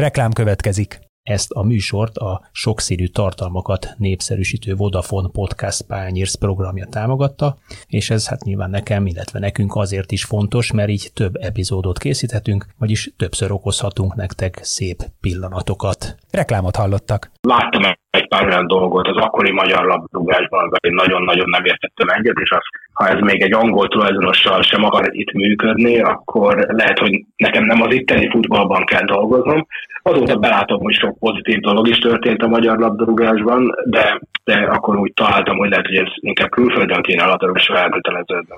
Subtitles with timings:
[0.00, 1.00] Reklám következik.
[1.22, 8.44] Ezt a műsort a sokszínű tartalmakat népszerűsítő Vodafone Podcast Pányérsz programja támogatta, és ez hát
[8.44, 14.14] nyilván nekem, illetve nekünk azért is fontos, mert így több epizódot készíthetünk, vagyis többször okozhatunk
[14.14, 16.16] nektek szép pillanatokat.
[16.30, 17.30] Reklámot hallottak.
[17.40, 22.38] Láttam egy pár olyan dolgot az akkori magyar labdarúgásban, amivel én nagyon-nagyon nem értettem egyet,
[22.38, 22.62] és az,
[22.92, 27.82] ha ez még egy angol tulajdonossal sem akar itt működni, akkor lehet, hogy nekem nem
[27.82, 29.66] az itteni futballban kell dolgoznom.
[30.02, 35.12] Azóta belátom, hogy sok pozitív dolog is történt a magyar labdarúgásban, de, de akkor úgy
[35.14, 38.54] találtam, hogy lehet, hogy ez inkább külföldön kéne a labdarúgásra elköteleződni.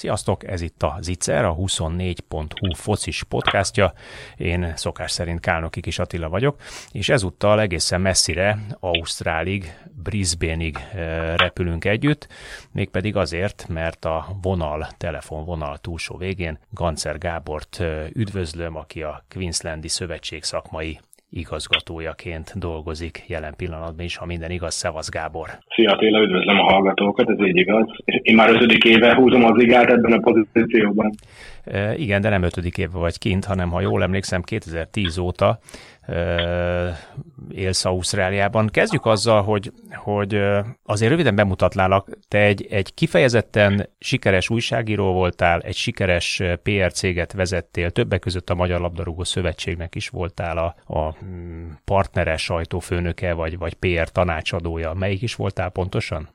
[0.00, 3.92] Sziasztok, ez itt a Zicser, a 24.hu focis podcastja.
[4.36, 6.60] Én szokás szerint Kálnoki Kis Attila vagyok,
[6.92, 10.78] és ezúttal egészen messzire, Ausztrálig, Brisbane-ig
[11.36, 12.28] repülünk együtt,
[12.72, 20.44] mégpedig azért, mert a vonal, telefonvonal túlsó végén Gancer Gábort üdvözlöm, aki a Queenslandi Szövetség
[20.44, 21.00] szakmai
[21.30, 24.74] igazgatójaként dolgozik jelen pillanatban is, ha minden igaz.
[24.74, 25.48] Szevasz Gábor!
[25.74, 27.86] Szia Attila, üdvözlöm a hallgatókat, ez így igaz.
[28.04, 31.10] Én már ötödik éve húzom az igát ebben a pozícióban.
[31.64, 35.58] E, igen, de nem ötödik éve vagy kint, hanem ha jól emlékszem, 2010 óta
[37.50, 38.66] élsz Ausztráliában.
[38.66, 40.40] Kezdjük azzal, hogy, hogy
[40.84, 47.90] azért röviden bemutatlálak, te egy, egy kifejezetten sikeres újságíró voltál, egy sikeres PR céget vezettél,
[47.90, 53.74] többek között a Magyar Labdarúgó Szövetségnek is voltál a, a mm, partneres sajtófőnöke, vagy, vagy
[53.74, 54.92] PR tanácsadója.
[54.92, 56.28] Melyik is voltál pontosan?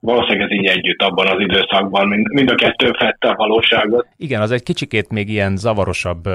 [0.00, 4.06] valószínűleg ez így együtt abban az időszakban, mind, mind a kettő fette a valóságot.
[4.16, 6.28] Igen, az egy kicsikét még ilyen zavarosabb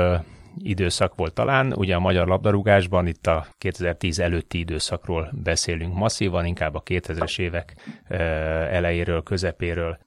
[0.58, 1.74] időszak volt talán.
[1.74, 7.74] Ugye a magyar labdarúgásban itt a 2010 előtti időszakról beszélünk masszívan, inkább a 2000-es évek
[8.72, 9.98] elejéről, közepéről.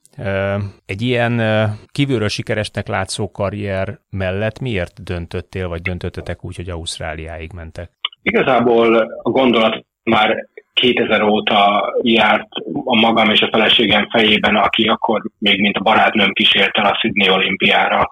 [0.86, 1.42] Egy ilyen
[1.86, 7.90] kívülről sikeresnek látszó karrier mellett miért döntöttél, vagy döntöttetek úgy, hogy Ausztráliáig mentek?
[8.22, 12.48] Igazából a gondolat már 2000 óta járt
[12.84, 16.98] a magam és a feleségem fejében, aki akkor még mint a barátnőm kísért el a
[17.00, 18.10] Sydney olimpiára,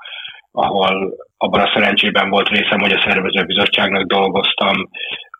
[0.56, 4.88] ahol abban a szerencsében volt részem, hogy a szervezőbizottságnak dolgoztam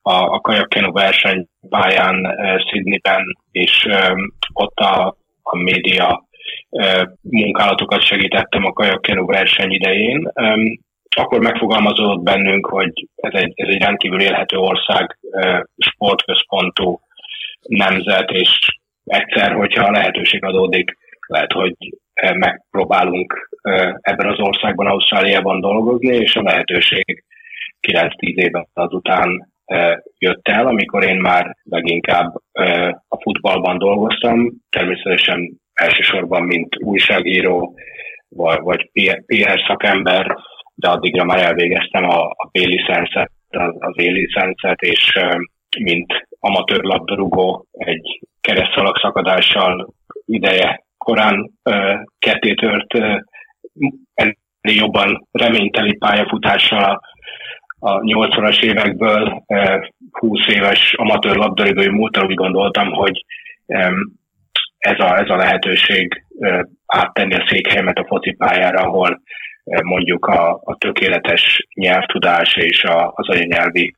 [0.03, 6.25] a, a kajakkenu versenypályán uh, Sydneyben, és um, ott a, a média
[6.69, 10.33] uh, munkálatokat segítettem a kajakkenu verseny idején.
[11.17, 17.01] Akkor megfogalmazódott bennünk, hogy ez egy, ez egy rendkívül élhető ország, uh, sportközpontú
[17.61, 18.59] nemzet, és
[19.05, 20.97] egyszer, hogyha a lehetőség adódik,
[21.27, 21.75] lehet, hogy
[22.35, 23.49] megpróbálunk
[24.01, 27.25] ebben az országban, Ausztráliában dolgozni, és a lehetőség
[27.89, 29.53] 9-10 éven azután
[30.19, 32.35] jött el, amikor én már leginkább
[33.09, 37.75] a futballban dolgoztam, természetesen elsősorban mint újságíró,
[38.29, 38.91] vagy, vagy
[39.27, 40.37] PR szakember,
[40.75, 45.19] de addigra már elvégeztem a, a B-licenszet, az, az E-licenszet, és
[45.79, 49.95] mint amatőr labdarúgó egy keresztalak szakadással
[50.25, 51.51] ideje korán
[52.19, 52.95] ketté tört
[54.15, 57.01] ennél jobban reményteli pályafutással a,
[57.79, 59.43] a 80-as évekből
[60.11, 63.25] 20 éves amatőr labdarúgói múltal úgy gondoltam, hogy
[64.79, 66.25] ez a, ez a lehetőség
[66.87, 69.21] áttenni a székhelyemet a focipályára, ahol
[69.83, 73.95] mondjuk a, a tökéletes nyelvtudás és a, az anyanyelvi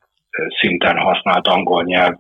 [0.61, 2.15] szinten használt angol nyelv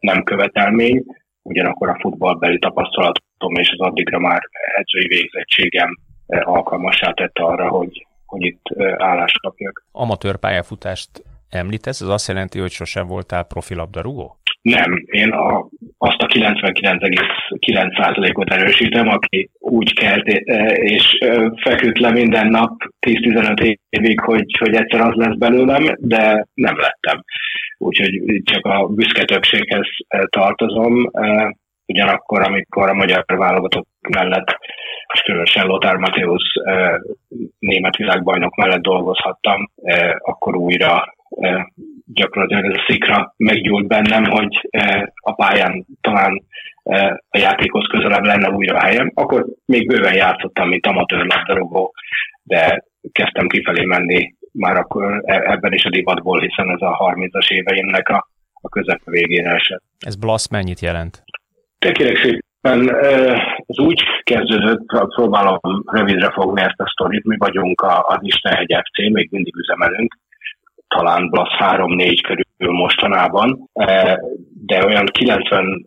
[0.00, 1.04] nem követelmény,
[1.42, 4.40] ugyanakkor a futballbeli tapasztalatom és az addigra már
[4.76, 5.96] edzői végzettségem
[6.42, 8.62] alkalmassá tette arra, hogy, hogy itt
[8.96, 9.84] állást kapjak.
[9.92, 11.10] Amatőr pályafutást
[11.48, 14.36] említesz, ez azt jelenti, hogy sosem voltál profilabdarúgó?
[14.62, 15.68] Nem, én a,
[15.98, 20.26] azt a 99,9%-ot erősítem, aki úgy kelt
[20.74, 21.18] és
[21.62, 22.72] feküdt le minden nap
[23.06, 27.24] 10-15 évig, hogy, hogy egyszer az lesz belőlem, de nem lettem.
[27.78, 29.86] Úgyhogy csak a büszke többséghez
[30.28, 31.10] tartozom.
[31.86, 34.58] Ugyanakkor, amikor a magyar válogatott mellett,
[35.14, 36.42] és különösen Lothar Matthäus
[37.58, 39.70] német világbajnok mellett dolgozhattam,
[40.18, 41.14] akkor újra
[42.06, 44.68] gyakorlatilag ez a szikra meggyújt bennem, hogy
[45.14, 46.42] a pályán talán
[47.30, 49.10] a játékhoz közelebb lenne újra a helyem.
[49.14, 51.94] Akkor még bőven játszottam, mint amatőr labdarúgó,
[52.42, 57.48] de kezdtem kifelé menni már akkor e-, ebben is a divatból, hiszen ez a 30-as
[57.48, 59.82] éveimnek a, a közep végére esett.
[59.98, 61.22] Ez blasz mennyit jelent?
[61.78, 62.96] Kérlek szépen,
[63.66, 69.28] ez úgy kezdődött, próbálom rövidre fogni ezt a sztorit, mi vagyunk az Istenhegy FC, még
[69.30, 70.18] mindig üzemelünk,
[70.88, 73.70] talán Blasz 3-4 körül mostanában,
[74.66, 75.86] de olyan 95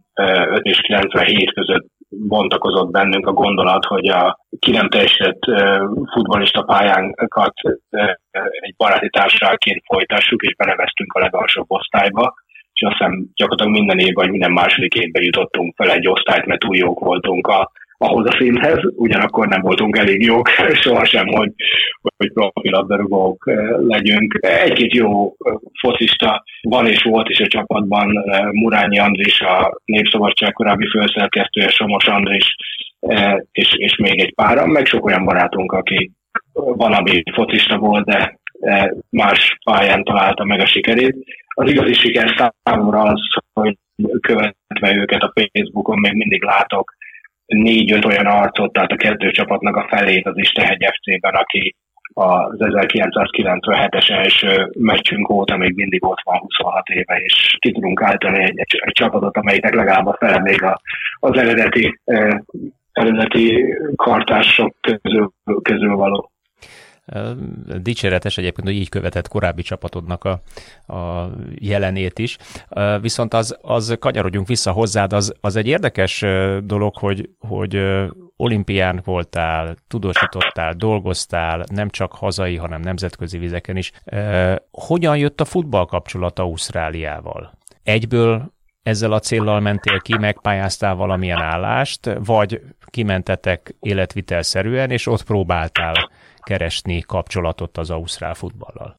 [0.62, 4.88] és 97 között bontakozott bennünk a gondolat, hogy a ki nem
[6.14, 7.54] futbolista pályánkat
[8.60, 12.34] egy baráti társaságként folytassuk, és beneveztünk a legalsóbb osztályba,
[12.78, 16.60] és azt hiszem gyakorlatilag minden évben, vagy minden második évben jutottunk fel egy osztályt, mert
[16.60, 20.48] túl jók voltunk a, ahhoz a színhez, ugyanakkor nem voltunk elég jók
[20.84, 21.52] sohasem, hogy,
[22.18, 23.52] hogy profi labdarúgók
[23.88, 24.40] legyünk.
[24.42, 25.36] Egy-két jó
[25.80, 32.56] focista van és volt is a csapatban, Murányi Andris, a Népszabadság korábbi főszerkesztője, Somos Andris,
[33.52, 36.12] és, és még egy páran, meg sok olyan barátunk, aki
[36.54, 38.40] valami focista volt, de
[39.10, 41.16] más pályán találta meg a sikerét.
[41.60, 43.22] Az igazi siker számomra az,
[43.54, 43.78] hogy
[44.22, 46.94] követve őket a Facebookon még mindig látok
[47.46, 51.76] négy-öt olyan arcot, tehát a kezdőcsapatnak a felét az Istenhegy FC-ben, aki
[52.14, 58.44] az 1997-es első meccsünk óta még mindig ott van 26 éve, és ki tudunk állítani
[58.44, 60.82] egy, egy, egy csapatot, amelyiknek legalább a fele még a,
[61.20, 62.38] az eredeti, eh,
[62.92, 65.32] eredeti kartások közül,
[65.62, 66.32] közül való.
[67.82, 70.42] Dicséretes egyébként, hogy így követett korábbi csapatodnak a,
[70.94, 72.38] a jelenét is.
[73.02, 76.26] Viszont az, az kanyarodjunk vissza hozzád, az, az egy érdekes
[76.64, 77.80] dolog, hogy, hogy
[78.36, 83.92] olimpián voltál, tudósítottál, dolgoztál, nem csak hazai, hanem nemzetközi vizeken is.
[84.72, 87.58] Hogyan jött a futball kapcsolat Ausztráliával?
[87.84, 96.10] Egyből ezzel a céllal mentél ki, megpályáztál valamilyen állást, vagy kimentetek életvitelszerűen, és ott próbáltál
[96.50, 98.90] keresni kapcsolatot az ausztrál futballal?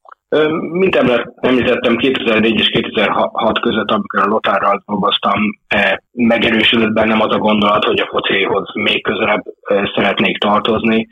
[0.81, 0.95] Mint
[1.41, 7.83] említettem, 2004 és 2006 között, amikor a Lotárral dolgoztam, e, megerősödött bennem az a gondolat,
[7.83, 11.07] hogy a focihoz még közelebb e, szeretnék tartozni.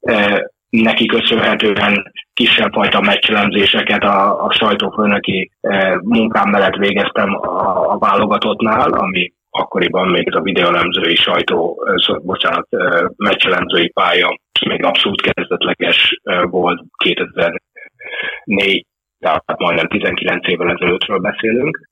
[0.00, 5.50] E, neki köszönhetően kisebb fajta meccselemzéseket a, a sajtófőnöki
[6.02, 11.84] munkám mellett végeztem a, a válogatottnál, ami akkoriban még ez a videolemzői sajtó,
[12.22, 12.68] bocsánat,
[13.16, 16.20] meccselemzői pálya még abszolút kezdetleges
[16.50, 18.86] volt 2004
[19.18, 21.88] tehát majdnem 19 évvel ezelőttről beszélünk.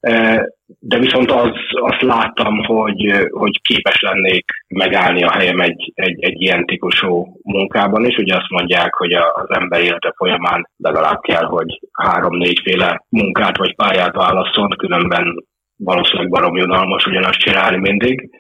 [0.79, 6.43] De viszont az, azt láttam, hogy, hogy képes lennék megállni a helyem egy, egy, egy
[6.43, 8.17] ilyen típusú munkában is.
[8.17, 14.15] Ugye azt mondják, hogy az ember élete folyamán legalább kell, hogy három-négyféle munkát vagy pályát
[14.15, 15.45] válasszon, különben
[15.77, 18.31] valószínűleg barom unalmas ugyanazt csinálni mindig,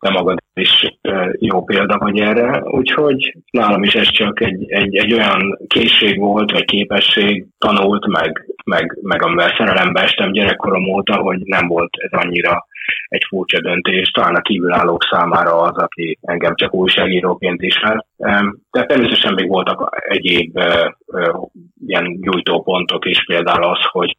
[0.00, 0.98] de magad is
[1.32, 6.50] jó példa vagy erre, úgyhogy nálam is ez csak egy, egy, egy olyan készség volt,
[6.50, 12.20] vagy képesség, tanult, meg, meg, meg amivel szerelembe estem gyerekkorom óta, hogy nem volt ez
[12.20, 12.66] annyira
[13.08, 18.04] egy furcsa döntés, talán a kívülállók számára az, aki engem csak újságíróként ismer.
[18.70, 20.58] De természetesen még voltak egyéb
[21.86, 24.16] ilyen gyújtópontok is, például az, hogy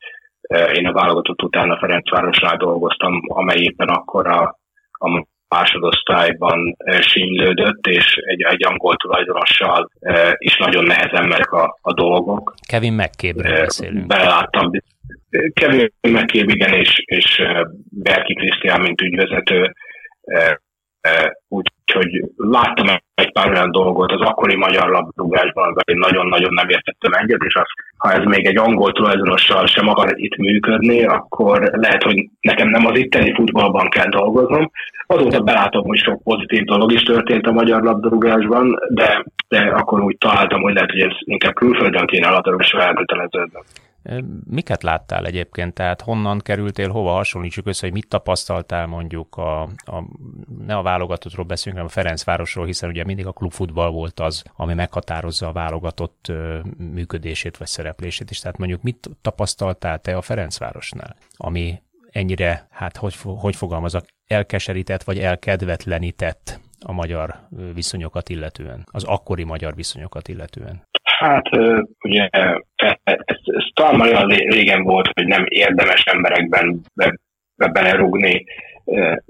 [0.74, 4.60] én a válogatott után a Ferencvárosnál dolgoztam, amely éppen akkor a,
[4.92, 9.90] a másodosztályban sínylődött, és egy, egy angol tulajdonossal
[10.38, 12.54] is nagyon nehezen meg a, a dolgok.
[12.68, 14.08] Kevin McCabe-ről beszélünk.
[14.08, 14.72] Beláttam.
[15.54, 17.42] Kevin McCabe, igen, és, és
[17.90, 19.74] Berki Krisztián, mint ügyvezető,
[21.48, 27.44] úgyhogy láttam egy pár olyan dolgot az akkori magyar labdarúgásban, én nagyon-nagyon nem értettem egyet,
[27.44, 27.68] és az,
[27.98, 32.86] ha ez még egy angol tulajdonossal sem akar itt működni, akkor lehet, hogy nekem nem
[32.86, 34.72] az itteni futballban kell dolgoznom.
[35.08, 40.18] Azóta belátom, hogy sok pozitív dolog is történt a magyar labdarúgásban, de, de akkor úgy
[40.18, 43.60] találtam, hogy lehet, hogy ez inkább külföldön kéne a labdarúgásra elköteleződni.
[44.44, 45.74] Miket láttál egyébként?
[45.74, 50.04] Tehát honnan kerültél, hova hasonlítsuk össze, hogy mit tapasztaltál mondjuk a, a
[50.66, 54.74] ne a válogatottról beszélünk, hanem a Ferencvárosról, hiszen ugye mindig a klubfutball volt az, ami
[54.74, 56.32] meghatározza a válogatott
[56.78, 58.40] működését vagy szereplését is.
[58.40, 61.82] Tehát mondjuk mit tapasztaltál te a Ferencvárosnál, ami
[62.12, 69.76] ennyire, hát hogy, hogy fogalmazok, elkeserített vagy elkedvetlenített a magyar viszonyokat illetően, az akkori magyar
[69.76, 70.88] viszonyokat illetően?
[71.22, 71.50] Hát
[72.04, 77.16] ugye ez, ez, ez talán már olyan régen volt, hogy nem érdemes emberekben be,
[77.56, 78.46] be belerúgni,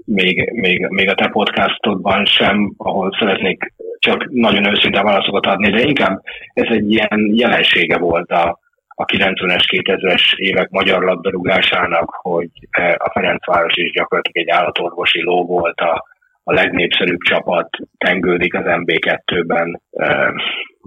[0.04, 5.80] még, még, még a te podcastodban sem, ahol szeretnék csak nagyon őszinte válaszokat adni, de
[5.80, 6.22] inkább
[6.52, 8.58] ez egy ilyen jelensége volt a,
[8.88, 12.50] a 90-es, 2000-es évek magyar labdarúgásának, hogy
[12.96, 16.04] a Ferencváros is gyakorlatilag egy állatorvosi ló volt a,
[16.44, 17.68] a legnépszerűbb csapat
[17.98, 19.80] tengődik az MB2-ben,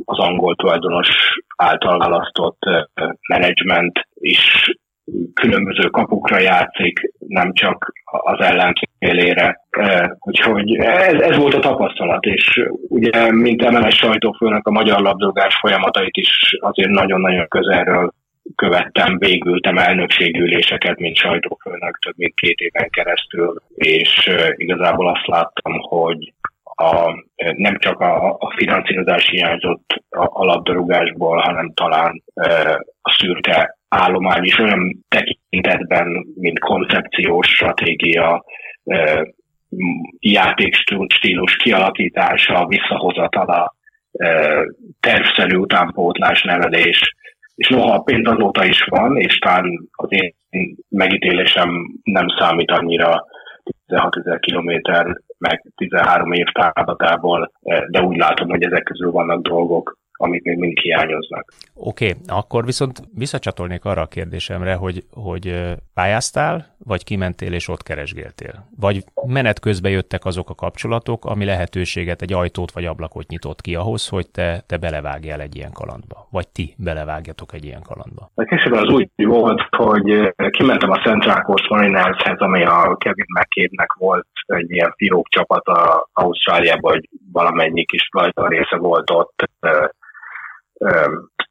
[0.05, 1.09] az angol tulajdonos
[1.57, 2.59] által választott
[3.29, 4.69] menedzsment is
[5.33, 9.61] különböző kapukra játszik, nem csak az ellenfélére.
[10.19, 16.17] Úgyhogy ez, ez volt a tapasztalat, és ugye, mint emeles sajtófőnök a magyar labdarúgás folyamatait
[16.17, 18.11] is azért nagyon-nagyon közelről
[18.55, 26.33] követtem, végültem elnökségüléseket, mint sajtófőnök több mint két éven keresztül, és igazából azt láttam, hogy
[26.75, 27.23] a,
[27.55, 32.23] nem csak a, a finanszírozás hiányzott a, a labdarúgásból, hanem talán
[33.01, 38.45] a szürke állomány is olyan tekintetben, mint koncepciós stratégia,
[40.19, 43.75] játékstílus kialakítása, visszahozatala,
[44.99, 47.15] tervszerű utánpótlás, nevelés,
[47.55, 50.33] és noha a pénz azóta is van, és talán az én
[50.89, 51.69] megítélésem
[52.03, 53.25] nem számít annyira
[53.85, 57.51] 16 ezer kilométer, meg 13 év támadából,
[57.87, 61.53] de úgy látom, hogy ezek közül vannak dolgok, amik még mind hiányoznak.
[61.73, 67.83] Oké, okay, akkor viszont visszacsatolnék arra a kérdésemre, hogy, hogy pályáztál, vagy kimentél és ott
[67.83, 68.53] keresgéltél?
[68.79, 73.75] Vagy menet közben jöttek azok a kapcsolatok, ami lehetőséget, egy ajtót vagy ablakot nyitott ki
[73.75, 76.27] ahhoz, hogy te, te belevágjál egy ilyen kalandba?
[76.31, 78.31] Vagy ti belevágjatok egy ilyen kalandba?
[78.35, 83.93] A később az úgy volt, hogy kimentem a Central Coast Marinershez, ami a Kevin McCabe-nek
[83.99, 89.49] volt egy ilyen fiók csapata Ausztráliában, hogy valamennyi kis rajta része volt ott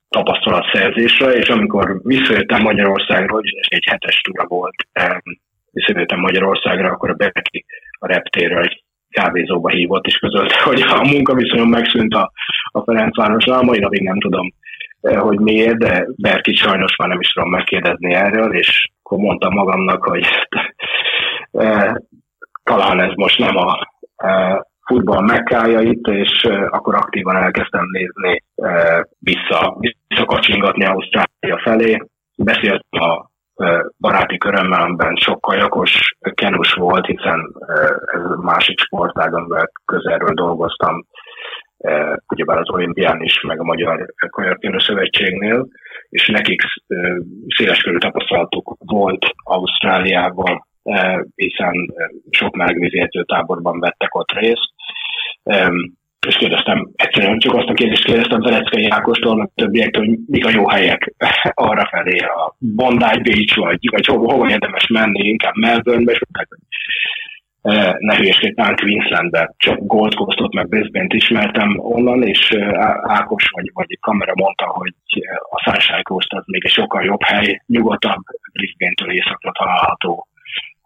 [0.09, 4.75] tapasztalatszerzésre, és amikor visszajöttem Magyarországról, és egy hetes túra volt,
[5.71, 7.65] visszajöttem Magyarországra, akkor a Berki
[7.99, 12.33] a reptérről egy kávézóba hívott, és közölte, hogy a munkaviszonyom megszűnt a,
[12.71, 14.53] a Ferencvárosra, mai napig nem tudom,
[15.01, 20.05] hogy miért, de Berki sajnos már nem is tudom megkérdezni erről, és akkor mondtam magamnak,
[20.05, 20.27] hogy
[22.63, 23.89] talán ez most nem a
[24.85, 28.43] futball mekkája itt, és akkor aktívan elkezdtem nézni
[29.19, 29.77] vissza,
[30.09, 32.03] visszakacsingatni Ausztrália felé.
[32.37, 33.33] Beszéltem a
[33.99, 37.55] baráti körömmel, amiben sokkal jakos kenus volt, hiszen
[38.05, 41.07] ez másik sportág, amivel közelről dolgoztam,
[42.29, 45.67] ugyebár az olimpián is, meg a Magyar Kajakkenő Szövetségnél,
[46.09, 46.61] és nekik
[47.57, 50.67] széleskörű tapasztalatuk volt Ausztráliában,
[51.35, 51.95] hiszen
[52.31, 54.74] sok melegvízi táborban vettek ott részt,
[56.27, 60.51] és kérdeztem, egyszerűen csak azt a kérdést kérdeztem Veleckai Ákostól, meg többiektől, hogy mik a
[60.51, 61.15] jó helyek
[61.55, 66.49] arra felé, a Bondi Beach, vagy, vagy hova, hova érdemes menni, inkább Melbourne-be, és mondták,
[66.49, 66.59] hogy
[67.99, 72.57] ne hülyeskedj, Queenslandbe, csak Gold Coastot meg Brisbane-t ismertem onnan, és
[73.03, 74.93] Ákos vagy, vagy egy kamera mondta, hogy
[75.51, 78.23] a Sunshine Coast az még egy sokkal jobb hely, nyugodtabb,
[78.53, 80.27] Brisbane-től északra található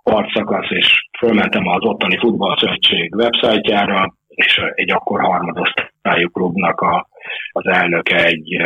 [0.03, 7.09] partszakasz, és fölmentem az ottani futballszövetség websájtjára, és egy akkor harmadosztályú klubnak a,
[7.52, 8.57] az elnöke egy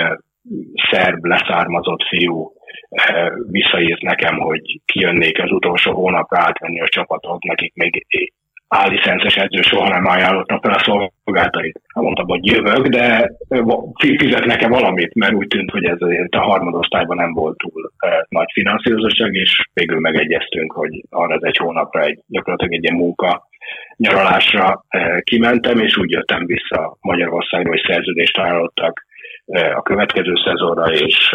[0.91, 2.52] szerb leszármazott fiú
[3.50, 8.07] visszaírt nekem, hogy kijönnék az utolsó hónapra átvenni a csapatot, nekik még
[8.69, 11.81] állicences edző soha nem ajánlotta fel a szolgáltait.
[11.95, 13.31] Mondtam, hogy jövök, de
[14.19, 17.93] fizet nekem valamit, mert úgy tűnt, hogy ez azért a harmadosztályban nem volt túl
[18.29, 23.50] nagy finanszírozottság, és végül megegyeztünk, hogy arra az egy hónapra egy, gyakorlatilag egy ilyen munka
[23.97, 24.85] nyaralásra
[25.21, 29.04] kimentem, és úgy jöttem vissza Magyarországra, hogy szerződést ajánlottak
[29.75, 31.35] a következő szezonra, és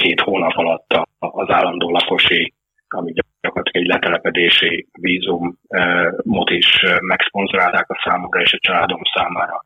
[0.00, 2.54] hét hónap alatt az állandó lakosi
[2.88, 9.62] ami gyakorlatilag egy letelepedési vízumot is megszponzorálták a számomra és a családom számára.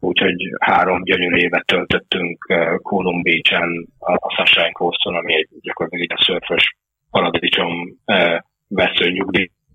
[0.00, 2.44] Úgyhogy három gyönyörű évet töltöttünk
[2.82, 4.72] Colum Beach-en, a Sunshine
[5.02, 6.76] ami egy gyakorlatilag egy a szörfös
[7.10, 7.96] paradicsom
[8.68, 9.10] vesző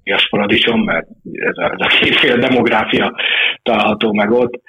[0.03, 3.15] nyugdíjas paradicsom, mert ez a, ez a kétféle demográfia
[3.63, 4.61] található meg ott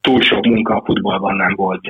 [0.00, 1.80] túl sok munka a futballban nem volt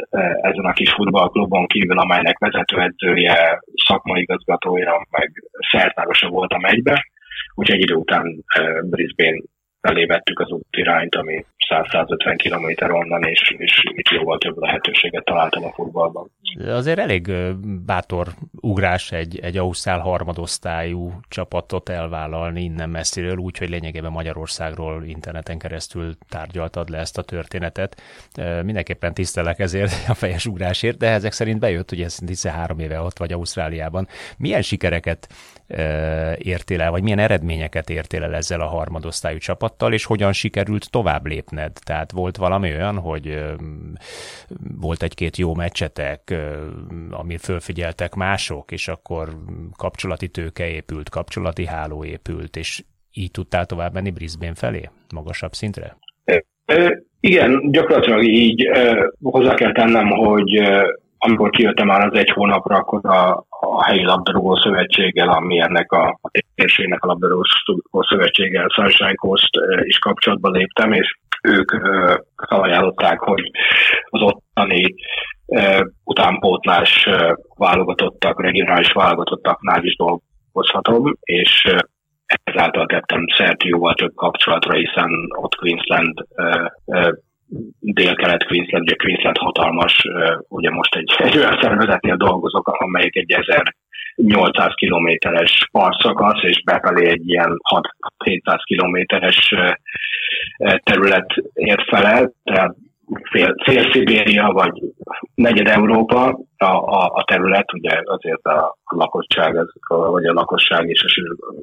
[0.41, 5.33] ezen a kis futballklubon kívül, amelynek vezetőedzője, szakmai igazgatója, meg
[5.71, 7.07] szertárosa voltam egybe.
[7.55, 8.45] Úgyhogy egy idő után
[8.83, 9.41] Brisbane
[9.87, 15.65] felé vettük az útirányt, ami 100-150 km onnan, és, és itt jóval több lehetőséget találtam
[15.65, 16.31] a futballban.
[16.67, 17.33] Azért elég
[17.87, 18.27] bátor
[18.61, 26.89] ugrás egy, egy Ausztrál harmadosztályú csapatot elvállalni innen messziről, úgyhogy lényegében Magyarországról interneten keresztül tárgyaltad
[26.89, 28.03] le ezt a történetet.
[28.63, 33.19] Mindenképpen tisztelek ezért a fejes ugrásért, de ezek szerint bejött, hogy ez 13 éve ott
[33.19, 34.09] vagy Ausztráliában.
[34.39, 35.29] Milyen sikereket
[36.39, 39.39] értél el, vagy milyen eredményeket értél el ezzel a harmadosztályú
[39.77, 41.73] csapattal, és hogyan sikerült tovább lépned?
[41.85, 43.39] Tehát volt valami olyan, hogy
[44.79, 46.35] volt egy-két jó meccsetek,
[47.11, 49.29] amit fölfigyeltek mások, és akkor
[49.77, 55.97] kapcsolati tőke épült, kapcsolati háló épült, és így tudtál tovább menni Brisbane felé, magasabb szintre?
[57.21, 58.69] Igen, gyakorlatilag így
[59.23, 60.61] hozzá kell tennem, hogy
[61.19, 66.19] amikor kijöttem már az egy hónapra, akkor a, a helyi labdarúgó szövetséggel, ami ennek a,
[66.23, 67.43] a térségnek a labdarúgó
[68.09, 69.51] szövetséggel, Sunshine Coast
[69.83, 71.71] is kapcsolatba léptem, és ők
[72.49, 73.51] felajánlották, hogy
[74.09, 74.95] az ottani
[76.05, 77.09] utánpótlás
[77.57, 81.75] válogatottak, regionális válogatottaknál is dolgozhatom, és
[82.45, 86.25] ezáltal tettem szert jóval több kapcsolatra, hiszen ott Queensland
[87.81, 90.03] dél-kelet-Queensland, ugye Queensland hatalmas,
[90.49, 97.29] ugye most egy, egy olyan szervezetnél dolgozok, amelyik egy 1800 kilométeres partszakasz, és befelé egy
[97.29, 97.57] ilyen
[98.25, 99.55] 600-700 kilométeres
[100.83, 102.75] terület ért felel, tehát
[103.31, 104.83] fél, fél Szibéria, vagy
[105.35, 111.03] negyed Európa a, a, a terület, ugye azért a lakosság, az, vagy a lakosság és
[111.03, 111.09] a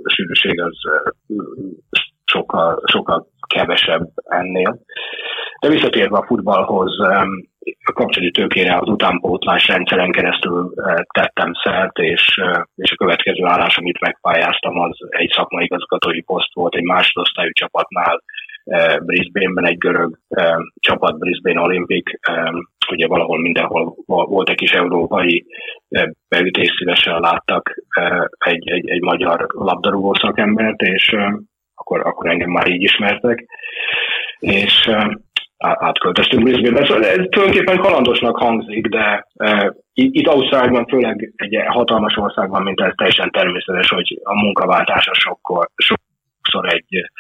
[0.10, 0.78] sűrűség az
[2.26, 4.80] sokkal, sokkal kevesebb ennél.
[5.60, 7.00] De visszatérve a futballhoz,
[7.84, 10.74] a kapcsolati tőkére az utánpótlás rendszeren keresztül
[11.14, 12.42] tettem szert, és,
[12.76, 18.24] és a következő állás, amit megpályáztam, az egy szakmai igazgatói poszt volt egy másodosztályú csapatnál,
[19.00, 20.18] Brisbane-ben egy görög
[20.80, 22.12] csapat, Brisbane Olympic,
[22.92, 25.46] ugye valahol mindenhol volt egy kis európai
[26.28, 27.74] beütés, szívesen láttak
[28.38, 31.16] egy, egy, egy magyar labdarúgó szakembert, és
[31.76, 33.46] akkor, akkor engem már így ismertek,
[34.40, 34.90] és
[35.64, 36.86] átköltöztünk Brisbane-be.
[36.86, 42.92] Szóval ez tulajdonképpen kalandosnak hangzik, de e, itt Ausztráliában, főleg egy hatalmas országban, mint ez
[42.96, 47.12] teljesen természetes, hogy a munkaváltása sokkor, sokszor egy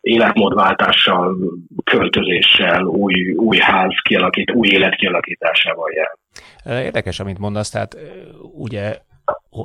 [0.00, 1.36] életmódváltással,
[1.84, 6.16] költözéssel, új, új ház kialakít, új élet kialakításával jár.
[6.84, 7.96] Érdekes, amit mondasz, tehát
[8.54, 8.94] ugye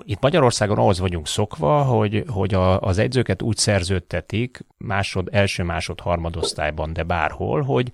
[0.05, 5.99] itt Magyarországon ahhoz vagyunk szokva, hogy, hogy a, az edzőket úgy szerződtetik másod, első, másod,
[5.99, 7.91] harmadosztályban, de bárhol, hogy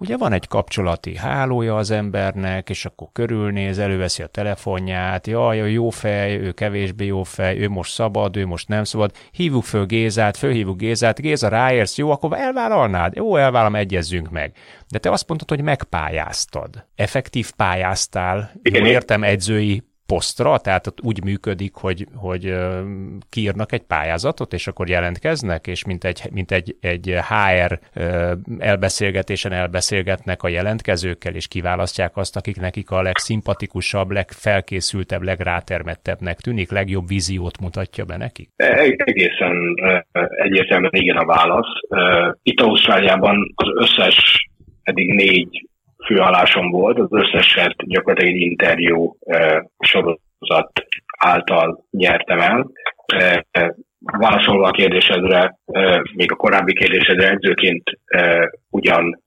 [0.00, 5.90] ugye van egy kapcsolati hálója az embernek, és akkor körülnéz, előveszi a telefonját, jaj, jó
[5.90, 10.36] fej, ő kevésbé jó fej, ő most szabad, ő most nem szabad, hívjuk föl Gézát,
[10.36, 13.16] fölhívjuk Gézát, Géza ráérsz, jó, akkor elvállalnád?
[13.16, 14.52] Jó, elvállalom, egyezzünk meg.
[14.88, 16.86] De te azt mondtad, hogy megpályáztad.
[16.94, 18.86] Effektív pályáztál, Igen.
[18.86, 22.54] értem edzői posztra, tehát ott úgy működik, hogy, hogy
[23.30, 27.78] kiírnak egy pályázatot, és akkor jelentkeznek, és mint egy, mint egy, egy HR
[28.58, 37.08] elbeszélgetésen elbeszélgetnek a jelentkezőkkel, és kiválasztják azt, akik nekik a legszimpatikusabb, legfelkészültebb, legrátermettebbnek tűnik, legjobb
[37.08, 38.48] víziót mutatja be nekik?
[38.56, 39.74] E, egészen
[40.30, 41.72] egyértelműen igen a válasz.
[42.42, 44.48] Itt Ausztráliában az összes
[44.82, 45.68] eddig négy
[46.06, 50.72] főállásom volt, az összeset gyakorlatilag egy interjú eh, sorozat
[51.18, 52.70] által nyertem el.
[53.06, 53.68] Eh,
[54.18, 57.82] válaszolva a kérdésedre, eh, még a korábbi kérdésedre edzőként
[58.70, 59.22] ugyan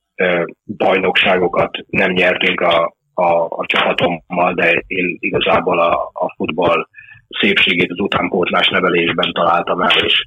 [0.77, 6.87] bajnokságokat nem nyertünk a, a, a csapatommal, de én igazából a, a futball
[7.39, 10.25] szépségét az utánpótlás nevelésben találtam el, és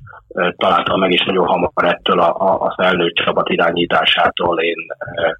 [0.57, 4.61] találtam meg is nagyon hamar ettől a, a, a felnőtt csapat irányításától.
[4.61, 4.87] Én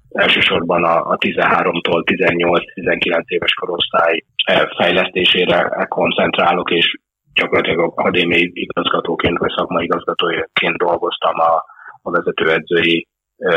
[0.09, 4.23] elsősorban a, a 13-tól 18-19 éves korosztály
[4.77, 6.97] fejlesztésére koncentrálok, és
[7.33, 11.63] gyakorlatilag akadémiai igazgatóként vagy szakmai igazgatóként dolgoztam a,
[12.01, 13.07] a vezetőedzői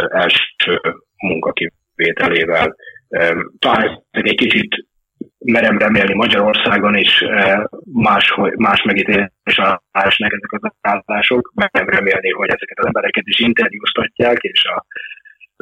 [0.09, 0.81] első
[1.23, 2.75] munkakivételével.
[3.59, 4.88] Talán ez egy kicsit
[5.39, 9.59] merem remélni Magyarországon is eh, más, más megítélés
[9.91, 11.53] állásnak ezek az állások.
[11.55, 14.85] Merem remélni, hogy ezeket az embereket is interjúztatják, és a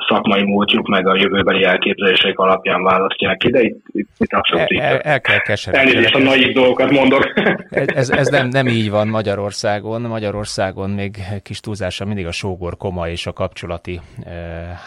[0.08, 4.80] szakmai múltjuk, meg a jövőbeli elképzelések alapján választják ki, de itt, itt, itt abszolút el,
[4.80, 5.88] el, el kell keseríteni.
[5.90, 7.32] Elnézést a naív dolgokat mondok.
[7.70, 10.00] Ez, ez nem, nem így van Magyarországon.
[10.00, 14.30] Magyarországon még kis túlzása mindig a sógor koma és a kapcsolati e,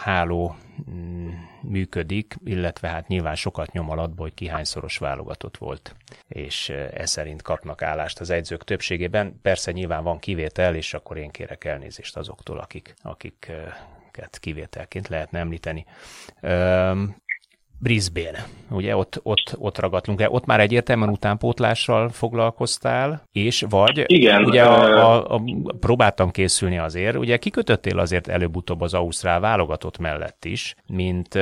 [0.04, 0.56] háló
[0.90, 1.28] mm,
[1.62, 5.94] működik, illetve hát nyilván sokat nyom alatból, hogy kihányszoros válogatott volt,
[6.28, 9.40] és ez szerint kapnak állást az edzők többségében.
[9.42, 13.52] Persze nyilván van kivétel, és akkor én kérek elnézést azoktól, akik, akik
[14.38, 15.84] kivételként lehetne említeni.
[17.82, 20.30] Brisbane, ugye ott, ott, ott ragadtunk le.
[20.30, 25.42] Ott már egyértelműen utánpótlással foglalkoztál, és vagy Igen, ugye a, a, a,
[25.80, 31.40] próbáltam készülni azért, ugye kikötöttél azért előbb-utóbb az Ausztrál válogatott mellett is, mint ö,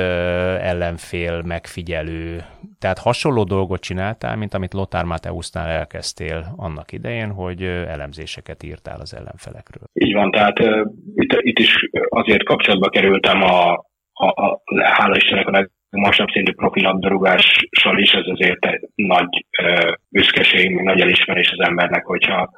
[0.55, 2.43] ellenfél megfigyelő,
[2.79, 9.15] tehát hasonló dolgot csináltál, mint amit Lothar Mateusnál elkezdtél annak idején, hogy elemzéseket írtál az
[9.15, 9.83] ellenfelekről.
[9.93, 13.71] Így van, tehát uh, itt, itt is azért kapcsolatba kerültem a,
[14.13, 15.51] a, a hála Istennek a
[15.89, 18.59] magasabb szintű profi labdarúgással is, ez azért
[18.95, 22.51] nagy uh, büszkeség, nagy elismerés az embernek, hogyha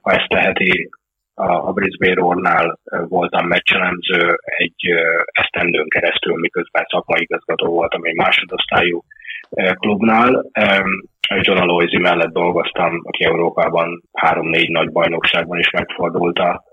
[0.00, 0.88] ha ezt teheti
[1.34, 8.14] a, a Brisbane Roar-nál voltam meccselemző egy uh, esztendőn keresztül, miközben szakmai igazgató voltam egy
[8.14, 9.04] másodosztályú
[9.78, 10.34] klubnál.
[10.34, 16.64] Um, John Aloisi mellett dolgoztam, aki Európában három-négy nagy bajnokságban is megfordult a,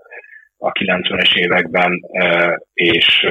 [0.58, 2.00] a 90-es években,
[2.74, 3.26] és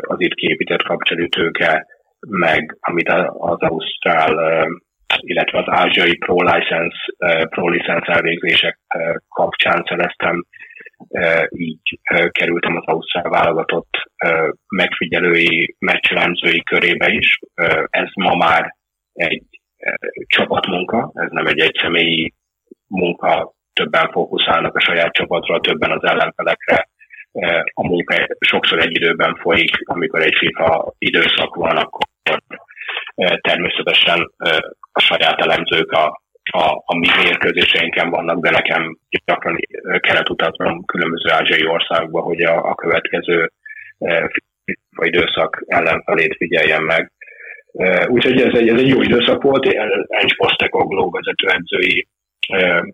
[0.00, 1.86] az itt kiépített kapcsolótőke
[2.28, 4.66] meg amit az Ausztrál,
[5.20, 6.96] illetve az ázsiai Pro License,
[7.48, 8.78] Pro License elvégzések
[9.28, 10.44] kapcsán szereztem,
[11.48, 14.10] így kerültem az Ausztrál válogatott
[14.68, 17.38] megfigyelői, meccselemzői körébe is.
[17.90, 18.74] Ez ma már
[19.12, 19.44] egy
[20.26, 22.34] csapatmunka, ez nem egy egyszemélyi
[22.86, 26.88] munka, többen fókuszálnak a saját csapatra, többen az ellenfelekre.
[27.72, 32.08] A munka sokszor egy időben folyik, amikor egy FIFA időszak van, akkor
[33.40, 34.32] természetesen
[34.92, 39.58] a saját elemzők a, a, a mi mérkőzéseinken vannak, de nekem gyakran
[39.98, 43.52] kellett utaznom különböző ázsiai országba, hogy a, a következő
[43.98, 47.12] FIFA időszak ellenfelét figyeljem meg.
[48.06, 49.66] Úgyhogy ez egy, ez egy jó időszak volt,
[50.06, 52.08] egy Postecoglou vezetőedzői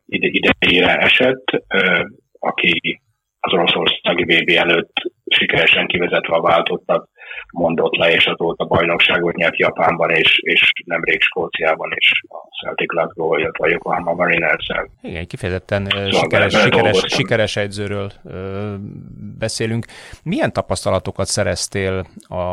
[0.06, 1.44] ide, idejére esett,
[2.38, 3.00] aki
[3.40, 4.92] az oroszországi VB előtt
[5.26, 7.08] sikeresen kivezetve a váltottat
[7.52, 13.38] mondott le, és azóta bajnokságot nyert Japánban, és, és nemrég Skóciában is a Celtic Glasgow,
[13.38, 14.88] illetve a Yokohama mariners -el.
[15.02, 18.74] Igen, kifejezetten szóval sikeres, sikeres, sikeres egyzőről ö,
[19.38, 19.86] beszélünk.
[20.22, 22.06] Milyen tapasztalatokat szereztél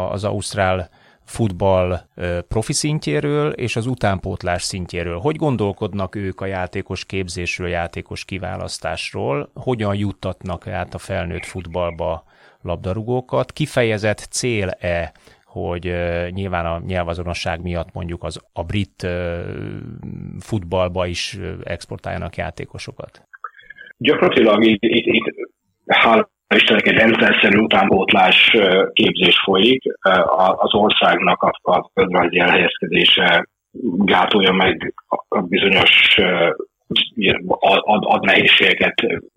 [0.09, 0.89] az Ausztrál
[1.25, 1.99] futball
[2.47, 5.19] profi szintjéről és az utánpótlás szintjéről.
[5.19, 9.49] Hogy gondolkodnak ők a játékos képzésről, játékos kiválasztásról?
[9.53, 12.23] Hogyan juttatnak át a felnőtt futballba
[12.63, 13.51] labdarúgókat?
[13.51, 15.11] Kifejezett cél-e,
[15.45, 15.93] hogy
[16.29, 19.07] nyilván a nyelvazonosság miatt mondjuk az a brit
[20.39, 23.21] futballba is exportáljanak játékosokat?
[23.97, 25.33] Gyakorlatilag itt, itt, itt
[25.87, 28.57] hála Istennek egy rendszerszerű utánpótlás
[28.93, 29.83] képzés folyik.
[30.55, 33.47] Az országnak a földrajzi elhelyezkedése
[33.97, 34.93] gátolja meg
[35.27, 36.17] a bizonyos
[37.59, 38.93] ad, ad nehézségeket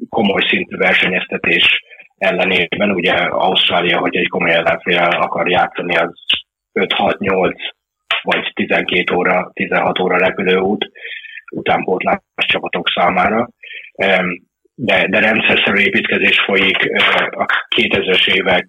[0.09, 1.83] komoly szintű versenyeztetés
[2.17, 2.91] ellenében.
[2.91, 6.13] Ugye Ausztrália, hogy egy komoly ellenfél akar játszani, az
[6.73, 7.53] 5-6-8
[8.23, 10.91] vagy 12 óra, 16 óra repülőút
[11.51, 13.49] utánpótlás csapatok számára
[14.77, 16.77] de, de rendszerszerű építkezés folyik.
[17.31, 18.69] A 2000-es évek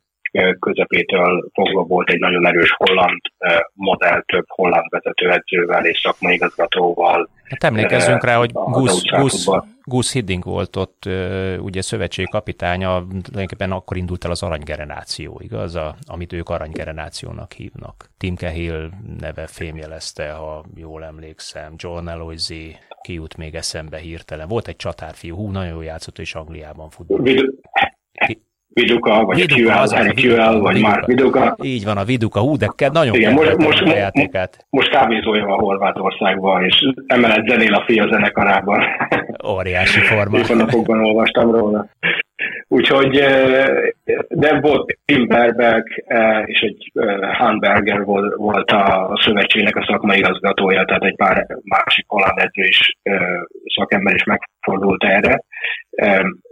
[0.60, 3.22] közepétől fogva volt egy nagyon erős holland
[3.74, 7.30] modell, több holland vezetőedzővel és szakmai igazgatóval.
[7.44, 9.46] Hát emlékezzünk rá, hogy Gus, Gus,
[9.84, 11.10] Gus Hiddink volt ott
[11.60, 15.76] ugye szövetségi kapitánya, tulajdonképpen akkor indult el az aranygeneráció, igaz?
[15.76, 18.10] A, amit ők aranygenerációnak hívnak.
[18.18, 24.48] Tim Cahill neve fémjelezte, ha jól emlékszem, John Eloisy, ki jut még eszembe hirtelen.
[24.48, 27.36] Volt egy csatárfiú, hú, nagyon jó játszott is Angliában futball.
[28.82, 31.56] Viduka, vagy Viduka, QL, az az QL, vagy Mark Viduka.
[31.62, 34.66] Így van, a Viduka, hú, de kell, nagyon Igen, most, most, a játékát.
[34.70, 36.76] Most kávézója van Horvátországban, és
[37.08, 38.84] emelet zenél a fia zenekarában.
[39.56, 40.38] Óriási forma.
[40.38, 41.88] Éppen napokban olvastam róla.
[42.68, 43.24] Úgyhogy,
[44.30, 46.04] de volt Tim Berbeck
[46.46, 46.92] és egy
[47.38, 48.04] Hanberger
[48.36, 52.98] volt a szövetségnek a szakmai igazgatója, tehát egy pár másik holland edző is
[53.76, 55.42] szakember is megfordult erre.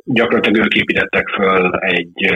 [0.03, 2.33] Gyakorlatilag ők építettek föl egy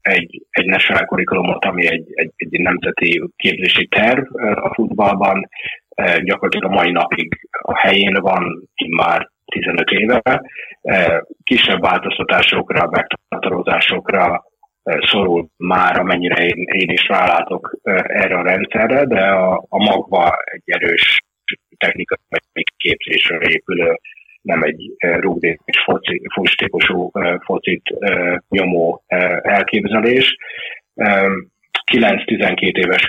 [0.00, 5.48] egy, egy national curriculumot, ami egy, egy, egy nemzeti képzési terv a futballban,
[6.22, 10.42] gyakorlatilag a mai napig a helyén van, már 15 éve,
[11.44, 14.44] kisebb változtatásokra, megtartozásokra
[14.82, 20.62] szorul már, amennyire én, én is rálátok erre a rendszerre, de a, a magva egy
[20.64, 21.18] erős
[21.76, 22.18] technikai
[22.76, 23.98] képzésre épülő,
[24.42, 27.10] nem egy rugdét és foci, típusú
[27.44, 27.82] focit
[28.48, 29.02] nyomó
[29.42, 30.36] elképzelés.
[31.92, 33.06] 9-12 éves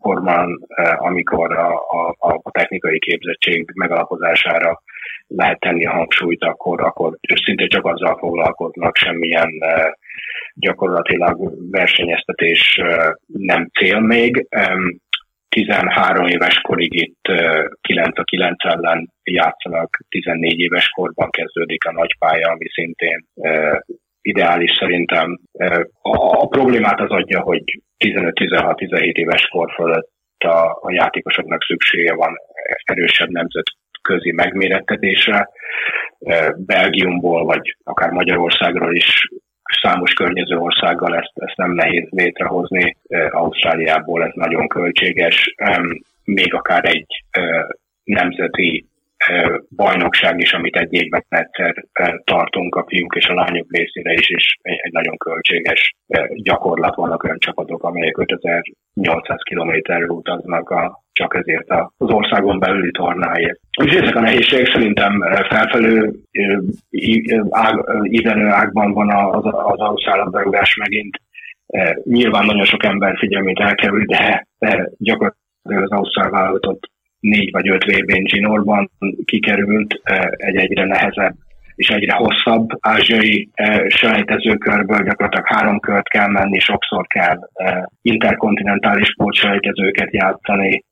[0.00, 1.74] korban, amikor a,
[2.18, 4.82] a, a technikai képzettség megalapozására
[5.26, 9.50] lehet tenni a hangsúlyt, akkor, akkor szinte csak azzal foglalkoznak, semmilyen
[10.54, 12.80] gyakorlatilag versenyeztetés
[13.26, 14.46] nem cél még.
[15.56, 17.32] 13 éves korig itt
[17.80, 23.26] 9 a 9 ellen játszanak, 14 éves korban kezdődik a nagypálya, ami szintén
[24.20, 25.38] ideális szerintem.
[26.02, 27.62] A, problémát az adja, hogy
[28.04, 32.36] 15-16-17 éves kor fölött a, a játékosoknak szüksége van
[32.84, 35.48] erősebb nemzetközi megmérettetésre.
[36.56, 39.28] Belgiumból, vagy akár Magyarországról is
[39.82, 42.96] számos környező országgal ezt, ezt nem nehéz létrehozni.
[43.30, 45.54] Ausztráliából ez nagyon költséges.
[46.24, 47.24] Még akár egy
[48.04, 48.86] nemzeti
[49.76, 51.84] bajnokság is, amit egy évben egyszer
[52.24, 55.94] tartunk a fiúk és a lányok részére is, és egy nagyon költséges
[56.34, 63.60] gyakorlat vannak olyan csapatok, amelyek 5800 kilométerről utaznak a, csak ezért az országon belüli tornáért.
[63.84, 66.12] És ezek a nehézségek szerintem felfelő
[67.50, 71.20] ág, ívenő ágban van az, az auszállatberúgás megint.
[72.02, 74.46] Nyilván nagyon sok ember figyelmét elkerül, de
[74.98, 76.90] gyakorlatilag az Ausztrál válogatott
[77.28, 78.90] négy vagy öt VB-n zsinórban
[79.24, 80.00] kikerült
[80.36, 81.34] egy egyre nehezebb
[81.74, 89.08] és egyre hosszabb ázsiai e, selejtezőkörből gyakorlatilag három kört kell menni, sokszor kell e, interkontinentális
[89.08, 90.84] sportselejtezőket játszani,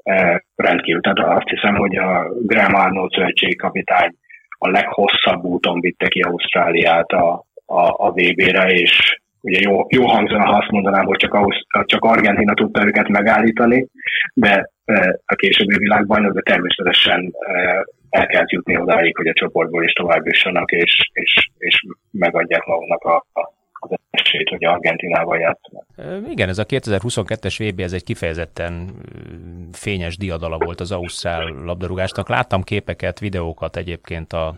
[0.56, 1.00] rendkívül.
[1.00, 3.10] Tehát azt hiszem, hogy a Graham Arnold
[3.56, 4.10] kapitány
[4.58, 10.44] a leghosszabb úton vitte ki Ausztráliát a, a, a VB-re, és ugye jó, jó hangzana,
[10.44, 13.86] ha azt mondanám, hogy csak, Ausz, csak Argentina tudta őket megállítani,
[14.34, 14.70] de
[15.24, 17.34] a későbbi világban, de természetesen
[18.10, 23.02] el kell jutni odáig, hogy a csoportból is tovább jussanak, és, és, és megadják maguknak
[23.02, 23.52] a, a
[24.48, 25.84] hogy Argentinával játszanak.
[26.30, 28.88] Igen, ez a 2022-es VB, ez egy kifejezetten
[29.72, 32.28] fényes diadala volt az Ausztrál labdarúgásnak.
[32.28, 34.54] Láttam képeket, videókat egyébként a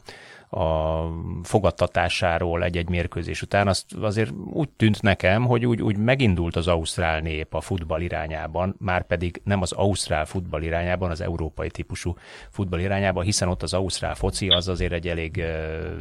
[0.57, 1.09] a
[1.43, 7.21] fogadtatásáról egy-egy mérkőzés után, azt azért úgy tűnt nekem, hogy úgy, úgy megindult az ausztrál
[7.21, 12.17] nép a futball irányában, már pedig nem az ausztrál futball irányában, az európai típusú
[12.51, 15.43] futball irányában, hiszen ott az ausztrál foci az azért egy elég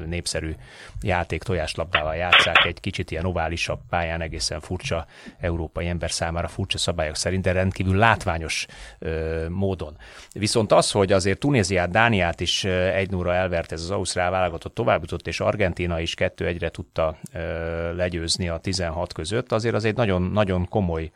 [0.05, 0.55] népszerű
[1.01, 5.05] játék, tojáslabdával játszák, egy kicsit ilyen oválisabb pályán, egészen furcsa
[5.39, 8.65] európai ember számára furcsa szabályok szerint, de rendkívül látványos
[9.49, 9.97] módon.
[10.31, 15.27] Viszont az, hogy azért Tunéziát, Dániát is egy nóra elvert ez az ausztrál válogatott továbbjutott,
[15.27, 17.17] és Argentina is 2-1-re tudta
[17.95, 21.11] legyőzni a 16 között, azért az egy nagyon, nagyon komoly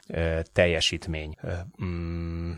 [0.54, 1.36] teljesítmény.
[1.84, 2.52] Mm.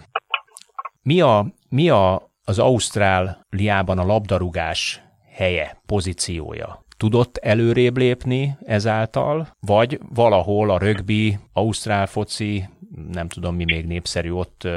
[1.02, 6.86] Mi, a, mi a, az Ausztráliában a labdarúgás helye, pozíciója?
[6.98, 12.70] Tudott előrébb lépni ezáltal, vagy valahol a rögbi, ausztrál foci,
[13.12, 14.68] nem tudom mi még népszerű, ott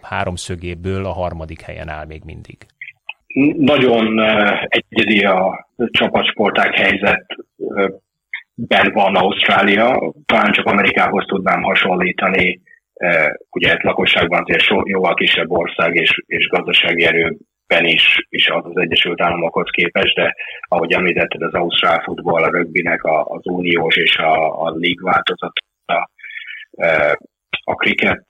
[0.00, 2.66] háromszögéből a harmadik helyen áll még mindig.
[3.56, 4.20] Nagyon
[4.68, 7.26] egyedi a csapatsporták helyzet
[8.54, 12.60] ben van Ausztrália, talán csak Amerikához tudnám hasonlítani,
[13.50, 19.20] ugye lakosságban azért jóval kisebb ország és, és gazdasági erőben is, is az az Egyesült
[19.20, 20.34] Államokhoz képest, de
[20.68, 25.62] ahogy említetted, az Ausztrál futball, a rögbinek az uniós és a, a league változata
[27.64, 28.24] a kriket,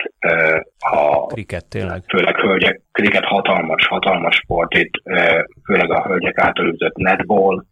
[0.79, 2.03] a, kriket, tényleg.
[2.09, 4.93] főleg hölgyek, kriket hatalmas, hatalmas sport, itt
[5.65, 7.65] főleg a hölgyek által üzött netball,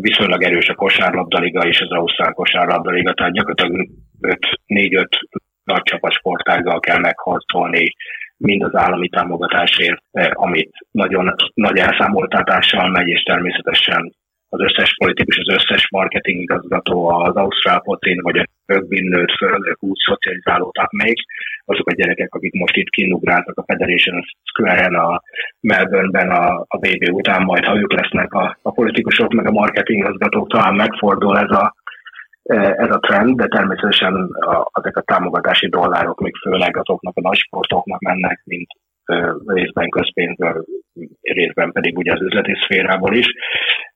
[0.00, 3.88] viszonylag erős a kosárlabdaliga és az Ausztrál kosárlabdaliga, tehát gyakorlatilag
[4.66, 5.06] 4-5
[5.64, 7.94] nagy csapatsportággal kell megharcolni
[8.36, 10.02] mind az állami támogatásért,
[10.32, 14.14] amit nagyon nagy elszámoltatással megy, és természetesen
[14.48, 19.68] az összes politikus, az összes marketing igazgató, az Ausztrál Potin, vagy a rögbin nőtt föl,
[19.68, 21.16] ők úgy szocializálódtak még,
[21.64, 25.22] azok a gyerekek, akik most itt kinugráltak a Federation Square-en, a
[25.60, 29.98] Melbourne-ben a, a BB után, majd ha ők lesznek a, a politikusok, meg a marketing
[29.98, 31.74] igazgatók, talán megfordul ez a,
[32.82, 37.36] ez a trend, de természetesen a, ezek a támogatási dollárok még főleg azoknak a nagy
[37.36, 38.68] sportoknak mennek, mint
[39.46, 40.64] részben közpénzből,
[41.20, 43.26] részben pedig ugye az üzleti szférából is.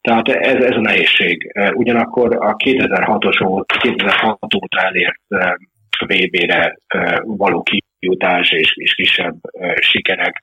[0.01, 1.53] Tehát ez, ez a nehézség.
[1.75, 5.21] Ugyanakkor a 2006-os óta, 2006 óta elért
[6.07, 6.77] VB-re
[7.23, 9.35] való kijutás és, és kisebb
[9.81, 10.43] sikerek,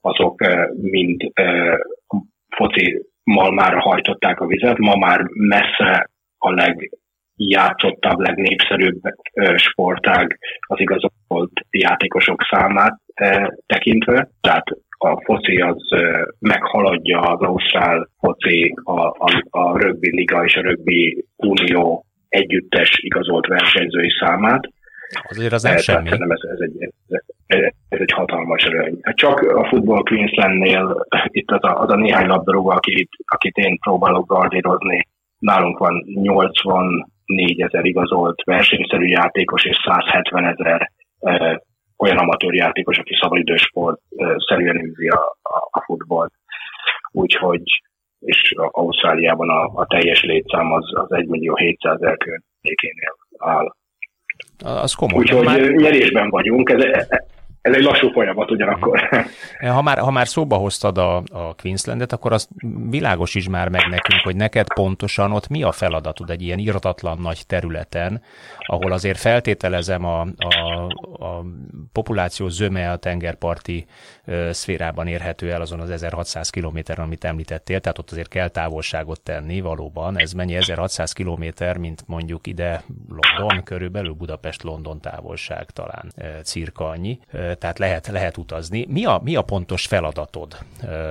[0.00, 0.40] azok
[0.74, 1.22] mind
[2.56, 3.06] foci
[3.54, 6.50] már hajtották a vizet, ma már messze a
[7.36, 9.00] játszottabb, legnépszerűbb
[9.56, 13.00] sportág az igazolt játékosok számát
[13.66, 14.28] tekintve.
[14.40, 14.64] Tehát
[14.98, 15.82] a foci az
[16.38, 23.46] meghaladja az ausztrál foci, a, a, a rögbi liga és a rögbi unió együttes igazolt
[23.46, 24.68] versenyzői számát.
[25.28, 26.08] Azért az nem semmi.
[26.08, 26.92] Szerintem ez, ez, egy,
[27.46, 28.98] ez, egy hatalmas előny.
[29.02, 33.78] Hát csak a football Queenslandnél itt az a, az a néhány labdarúgó, akit, akit én
[33.78, 40.90] próbálok gardírozni, nálunk van 80 4000 igazolt versenyszerű játékos és 170 ezer
[41.96, 44.00] olyan amatőr játékos, aki szabadidősport
[44.48, 46.32] szerűen űzi a, a, a futballt.
[47.12, 47.62] Úgyhogy,
[48.18, 53.74] és Ausztráliában a, a teljes létszám az, az 1 millió 700 ezer környékénél áll.
[54.64, 55.18] Az komoly.
[55.18, 55.60] Úgyhogy már...
[55.60, 57.24] nyerésben vagyunk, ez, e, e,
[57.64, 59.00] ez egy lassú folyamat ugyanakkor.
[59.60, 62.48] Ha már, ha már szóba hoztad a, a Queenslandet, akkor az
[62.90, 67.18] világos is már meg nekünk, hogy neked pontosan ott mi a feladatod egy ilyen iratatlan
[67.18, 68.22] nagy területen,
[68.58, 70.86] ahol azért feltételezem a, a,
[71.24, 71.44] a
[71.92, 73.86] populáció zöme a tengerparti
[74.50, 79.60] szférában érhető el azon az 1600 kilométeren, amit említettél, tehát ott azért kell távolságot tenni
[79.60, 80.18] valóban.
[80.18, 87.78] Ez mennyi 1600 kilométer, mint mondjuk ide London, körülbelül Budapest-London távolság talán cirka annyi tehát
[87.78, 88.86] lehet, lehet utazni.
[88.88, 90.58] Mi a, mi a pontos feladatod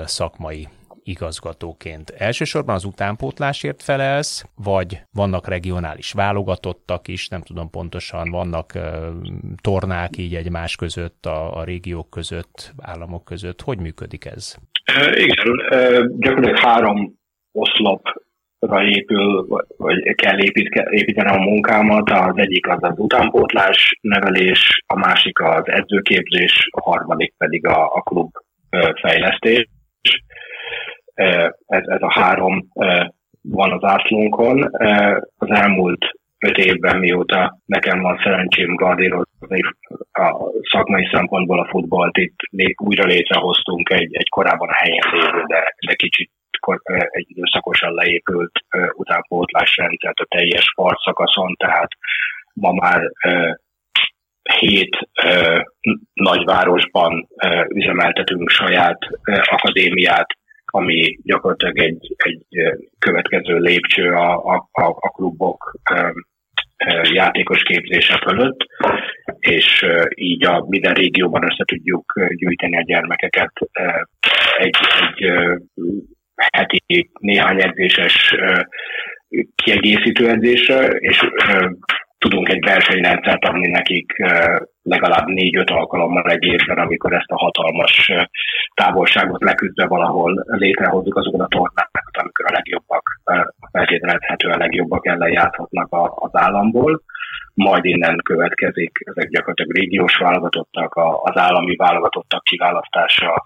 [0.06, 0.68] szakmai
[1.04, 2.10] igazgatóként?
[2.10, 8.74] Elsősorban az utánpótlásért felelsz, vagy vannak regionális válogatottak is, nem tudom pontosan, vannak
[9.62, 13.62] tornák így egymás között, a, a régiók között, államok között.
[13.62, 14.56] Hogy működik ez?
[15.14, 15.36] Igen,
[16.20, 17.14] gyakorlatilag három
[17.52, 20.40] oszlopra épül, vagy kell
[20.90, 22.10] építeni a munkámat.
[22.10, 28.02] Az egyik az az utánpótlás nevelés, a másik az edzőképzés, a harmadik pedig a, a
[28.02, 28.32] klub
[29.02, 29.68] fejlesztés.
[31.14, 32.68] Ez, ez a három
[33.42, 34.70] van az átlónkon.
[35.38, 36.06] Az elmúlt
[36.40, 39.62] öt évben, mióta nekem van szerencsém gardírozni
[40.12, 40.36] a
[40.72, 42.36] szakmai szempontból a futballt, itt
[42.76, 46.32] újra létrehoztunk egy, egy korábban a helyen lévő, de, de kicsit
[47.10, 48.52] egy időszakosan leépült
[48.94, 51.90] utánpótlásrendszert a teljes partszakaszon, tehát
[52.54, 53.12] ma már
[54.60, 55.10] hét
[56.14, 57.28] nagyvárosban
[57.68, 58.98] üzemeltetünk saját
[59.46, 60.28] akadémiát,
[60.76, 62.46] ami gyakorlatilag egy, egy
[63.00, 65.80] következő lépcső a, a, a klubok
[67.04, 68.66] játékos képzése fölött,
[69.40, 73.52] és így a minden régióban össze tudjuk gyűjteni a gyermekeket
[74.58, 75.16] egy, egy
[76.36, 78.36] heti néhány edzéses
[79.56, 81.20] kiegészítő edzésre, és
[82.18, 84.14] tudunk egy versenyrendszert adni nekik
[84.82, 88.12] legalább négy-öt alkalommal egy évben, amikor ezt a hatalmas
[88.74, 93.22] távolságot leküzdve valahol létrehozzuk azokat a tornákat, amikor a legjobbak,
[93.72, 97.02] feltételezhetően legjobbak ellen játszhatnak az államból.
[97.54, 103.42] Majd innen következik ezek gyakorlatilag régiós válogatottak, az állami válogatottak kiválasztása,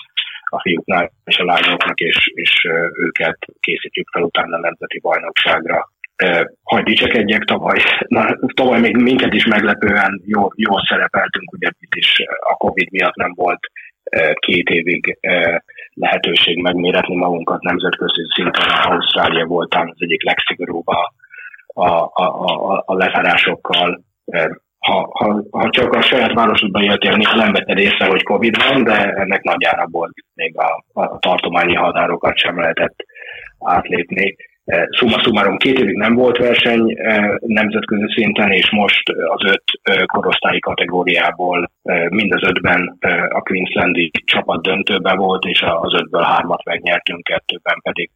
[0.50, 5.90] a fiúknál és a lányoknak, és, és őket készítjük fel utána a nemzeti bajnokságra
[6.64, 12.24] hagy dicsekedjek, tavaly, na, tavaly még minket is meglepően jó, jól szerepeltünk, ugye itt is
[12.40, 13.60] a Covid miatt nem volt
[14.34, 15.18] két évig
[15.94, 18.70] lehetőség megméretni magunkat nemzetközi szinten.
[18.70, 21.14] Ausztrália volt az egyik legszigorúbb a,
[21.68, 24.02] a, a, a lezárásokkal.
[24.80, 28.84] Ha, ha, ha csak a saját városodban jöttél, néha nem vetted észre, hogy Covid van,
[28.84, 29.42] de ennek
[29.92, 32.96] volt még a, a tartományi határokat sem lehetett
[33.60, 34.36] átlépni
[34.90, 40.04] Summa summarum két évig nem volt verseny eh, nemzetközi szinten, és most az öt eh,
[40.06, 42.98] korosztályi kategóriából eh, mind az ötben
[43.30, 48.10] a Queenslandi csapat döntőben volt, és az ötből hármat megnyertünk, kettőben pedig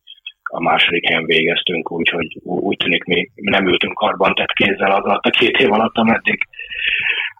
[0.44, 5.26] a második helyen végeztünk, úgyhogy úgy tűnik mi nem ültünk karban tett kézzel az alatt
[5.26, 6.48] a két év alatt, ameddig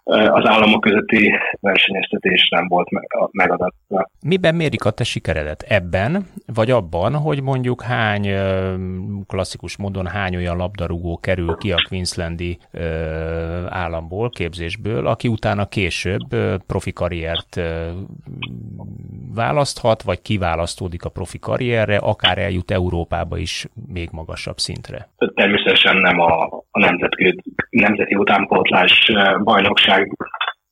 [0.04, 2.88] az államok közötti versenyeztetés nem volt
[3.30, 4.10] megadatva.
[4.26, 5.62] Miben mérik a te sikeredet?
[5.68, 8.28] Ebben, vagy abban, hogy mondjuk hány
[9.26, 12.58] klasszikus módon hány olyan labdarúgó kerül ki a Queenslandi
[13.68, 17.60] államból, képzésből, aki utána később profi karriert
[19.34, 25.08] választhat, vagy kiválasztódik a profi karrierre, akár eljut Európába is még magasabb szintre?
[25.34, 29.10] Természetesen nem a, a nemzeti, nemzeti utánpótlás
[29.44, 30.16] bajnokság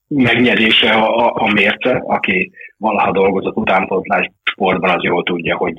[0.08, 5.74] megnyerése a, a mérce, aki valaha dolgozott utánpótlás sportban, az jól tudja, hogy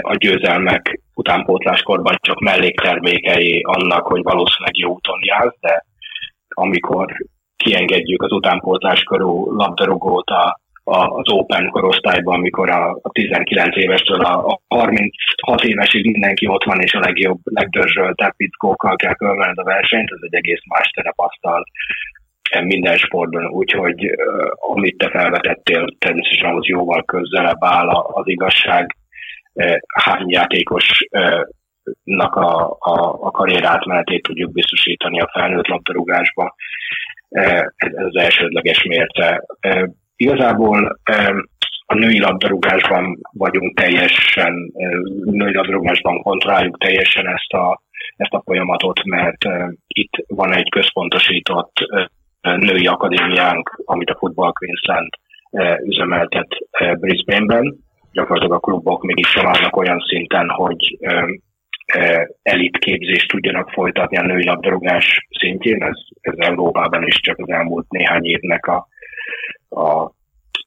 [0.00, 5.84] a győzelmek utánpótláskorban csak melléktermékei annak, hogy valószínűleg jó úton jársz, de
[6.48, 7.14] amikor
[7.56, 14.46] kiengedjük az utánpótlás körül labdarúgót a az Open korosztályban, amikor a, a 19 évestől a,
[14.46, 20.10] a 36 évesig mindenki ott van, és a legjobb, legdörzsöltebb pickókkal kell fölvenned a versenyt,
[20.10, 21.64] ez egy egész más terepasztal
[22.60, 28.96] minden sportban, úgyhogy uh, amit te felvetettél, természetesen ahhoz jóval közelebb áll az igazság,
[29.52, 31.42] uh, hány játékos uh,
[32.04, 36.54] nak a, a, a karrier átmenetét tudjuk biztosítani a felnőtt labdarúgásba.
[37.28, 39.44] Ez az elsődleges mérce.
[40.20, 40.98] Igazából
[41.86, 44.72] a női labdarúgásban vagyunk teljesen,
[45.24, 47.82] női labdarúgásban kontrolláljuk teljesen ezt a,
[48.16, 49.44] ezt a folyamatot, mert
[49.86, 51.72] itt van egy központosított
[52.40, 55.08] női akadémiánk, amit a Football Queensland
[55.84, 56.48] üzemeltet
[57.00, 57.76] Brisbane-ben.
[58.12, 60.98] Gyakorlatilag a klubok még is vannak olyan szinten, hogy
[62.42, 65.82] elit képzést tudjanak folytatni a női labdarúgás szintjén.
[65.82, 68.86] Ez, ez Európában is csak az elmúlt néhány évnek a
[69.68, 70.12] a,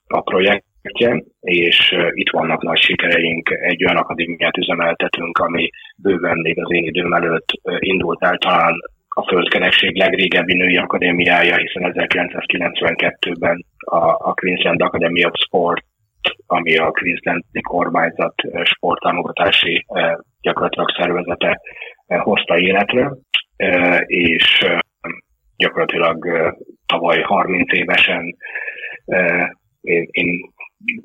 [0.08, 6.74] a projektje, és itt vannak nagy sikereink, egy olyan akadémiát üzemeltetünk, ami bőven még az
[6.74, 8.74] én időm előtt indult el talán
[9.14, 15.86] a Földkerekség legrégebbi női akadémiája, hiszen 1992-ben a, a Queensland Academy of Sport,
[16.46, 18.34] ami a Queensland kormányzat
[18.64, 19.86] sporttámogatási
[20.42, 21.60] gyakorlatilag szervezete
[22.08, 23.12] hozta életre,
[24.06, 24.66] és
[25.62, 26.18] gyakorlatilag
[26.86, 28.36] tavaly 30 évesen
[29.82, 30.52] én, én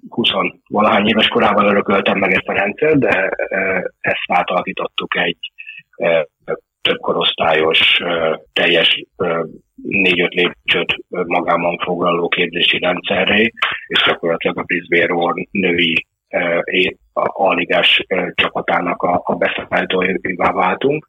[0.08, 0.28] 20
[0.68, 3.30] valahány éves korában örököltem meg ezt a rendszert, de
[4.00, 5.38] ezt átalakítottuk egy
[6.80, 7.98] több korosztályos,
[8.52, 9.04] teljes
[9.82, 13.52] négy-öt lépcsőt magában foglaló képzési rendszerré,
[13.86, 16.06] és gyakorlatilag a Brisbane női
[17.14, 18.04] a ligás
[18.34, 21.08] csapatának a, a beszállítóivá váltunk.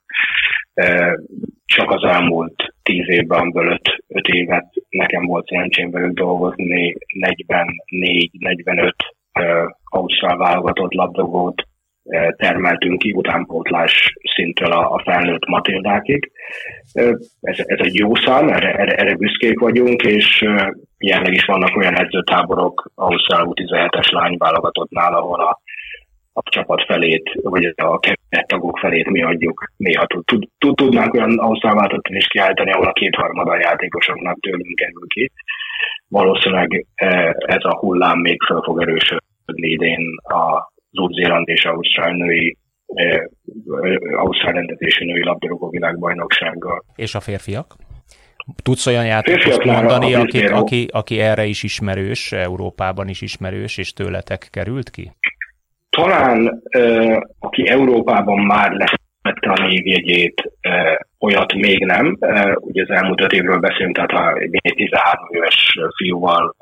[1.65, 8.91] Csak az elmúlt tíz évben, amiből öt, öt évet nekem volt szerencsém velük dolgozni, 44-45
[9.83, 11.67] Ausztrál válogatott labdogót
[12.35, 16.31] termeltünk ki utánpótlás szintől a, a felnőtt Matildákig.
[16.91, 20.45] Ez, ez egy jó szám, erre, erre, erre büszkék vagyunk, és
[20.97, 25.59] jelenleg is vannak olyan edzőtáborok Ausztrál U17-es lányválogatottnál, ahol a,
[26.37, 27.99] a csapat felét, vagy a
[28.47, 29.71] tagok felét mi adjuk.
[29.77, 34.75] Néha tud, tud, tud, tudnánk olyan Ausztrál is kiállítani, ahol a kétharmada a játékosoknak tőlünk
[34.75, 35.31] kerül ki.
[36.07, 36.85] Valószínűleg
[37.37, 42.57] ez a hullám még fel fog erősödni idén a Új-Zéland és Ausztrál női
[44.15, 46.83] Ausztrál rendezési női labdarúgó világbajnoksággal.
[46.95, 47.75] És a férfiak?
[48.63, 54.47] Tudsz olyan játékost mondani, aki, aki, aki erre is ismerős, Európában is ismerős, és tőletek
[54.51, 55.11] került ki?
[55.97, 56.61] Talán
[57.39, 60.51] aki Európában már lefette a névjegyét,
[61.19, 62.17] olyat még nem.
[62.55, 66.55] Ugye az elmúlt öt évről beszélünk, tehát ha egy 13 éves fiúval,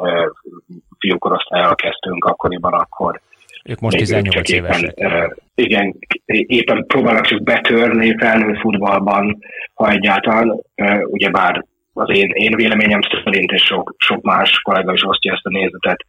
[0.99, 3.21] fiúkorosztályal kezdtünk akkoriban, akkor
[3.63, 4.93] ők most 18 évesek.
[4.95, 9.37] Éppen, igen, éppen próbálnak csak betörni felnőtt futballban,
[9.73, 10.61] ha egyáltalán,
[11.01, 15.49] ugyebár az én, én véleményem szerint, és sok, sok más kollega is osztja ezt a
[15.49, 16.05] nézetet,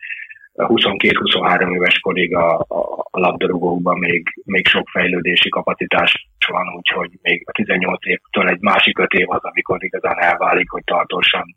[0.57, 7.53] 22-23 éves korig a, a, labdarúgókban még, még sok fejlődési kapacitás van, úgyhogy még a
[7.53, 11.57] 18 évtől egy másik öt év az, amikor igazán elválik, hogy tartósan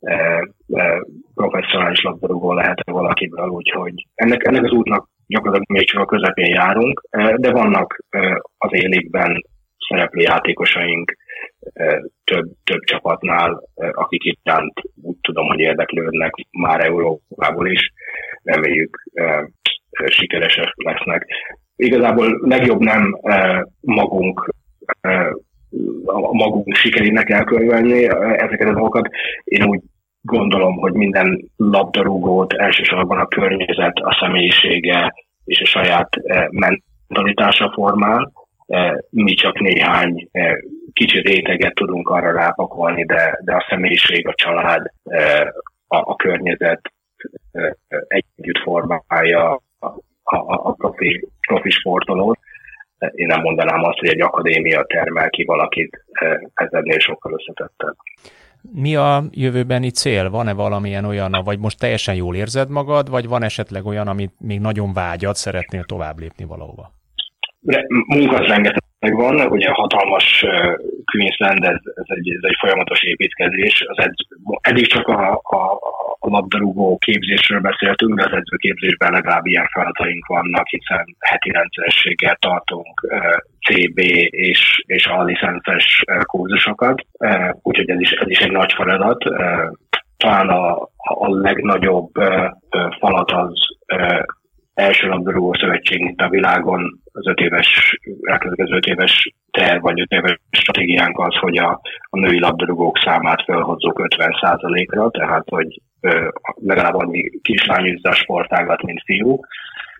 [0.00, 0.14] e,
[0.72, 1.02] e,
[1.34, 7.02] professzionális labdarúgó lehet valakiből, úgyhogy ennek, ennek az útnak gyakorlatilag még csak a közepén járunk,
[7.10, 9.44] e, de vannak e, az élékben
[9.88, 11.16] szereplő játékosaink
[11.72, 14.40] e, több, több csapatnál, akik itt
[15.02, 17.92] úgy tudom, hogy érdeklődnek már Európából is,
[18.48, 19.02] reméljük
[20.06, 21.26] sikeresek lesznek.
[21.76, 23.18] Igazából legjobb nem
[23.80, 24.54] magunk
[26.04, 29.08] a magunk sikerének elkönyvelni ezeket a dolgokat.
[29.44, 29.80] Én úgy
[30.20, 36.08] gondolom, hogy minden labdarúgót elsősorban a környezet, a személyisége és a saját
[36.50, 38.32] mentalitása formál.
[39.10, 40.28] Mi csak néhány
[40.92, 44.86] kicsi réteget tudunk arra rápakolni, de, de a személyiség, a család,
[45.86, 46.80] a, a környezet
[48.08, 49.86] együtt formálja a,
[50.22, 52.38] a, a profi, profi sportolót.
[52.98, 56.04] Én nem mondanám azt, hogy egy akadémia termel ki valakit,
[56.54, 57.96] ez ennél sokkal összetettebb.
[58.72, 60.30] Mi a jövőbeni cél?
[60.30, 64.60] Van-e valamilyen olyan, vagy most teljesen jól érzed magad, vagy van esetleg olyan, amit még
[64.60, 66.90] nagyon vágyad, szeretnél tovább lépni valahova?
[68.06, 70.44] Munka rengeteg van, ugye hatalmas
[71.04, 73.84] Queensland, ez, ez, egy, ez egy folyamatos építkezés.
[73.86, 74.16] Az edz,
[74.60, 75.72] eddig csak a, a,
[76.18, 83.06] a labdarúgó képzésről beszéltünk, de az edzőképzésben legalább ilyen feladataink vannak, hiszen heti rendszerességgel tartunk
[83.68, 83.98] CB
[84.30, 87.02] és, és a licences kurzusokat,
[87.62, 89.24] úgyhogy ez is, ez is egy nagy feladat.
[90.16, 92.10] Talán a, a legnagyobb
[92.98, 93.52] falat az
[94.78, 100.10] első labdarúgó szövetség itt a világon az öt éves, elkövetkező öt éves terv vagy öt
[100.10, 106.94] éves stratégiánk az, hogy a, a női labdarúgók számát felhozzuk 50%-ra, tehát hogy ö, legalább
[106.94, 109.40] annyi kislány a sportágat, mint fiú,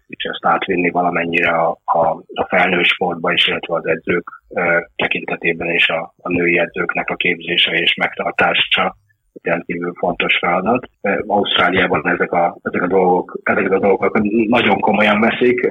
[0.07, 5.69] és ezt átvinni valamennyire a, a, a felnőtt sportba is, illetve az edzők ö, tekintetében
[5.69, 8.97] és a, a női edzőknek a képzése és megtartása
[9.43, 10.89] rendkívül fontos feladat.
[11.27, 15.71] Ausztráliában ezek a, ezek a dolgok, ezek a dolgok nagyon komolyan veszik,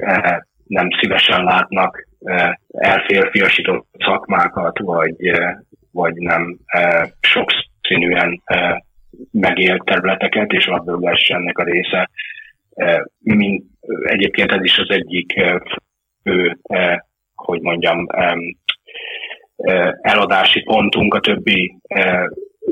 [0.64, 2.06] nem szívesen látnak
[2.68, 5.16] elférfiasított szakmákat, vagy,
[5.92, 6.58] vagy nem
[7.20, 8.42] sokszínűen
[9.32, 12.10] megélt területeket, és labdarúgás ennek a része.
[13.18, 13.64] Mint,
[14.02, 15.32] egyébként ez is az egyik
[16.22, 16.58] fő,
[17.34, 18.06] hogy mondjam,
[20.00, 21.76] eladási pontunk a többi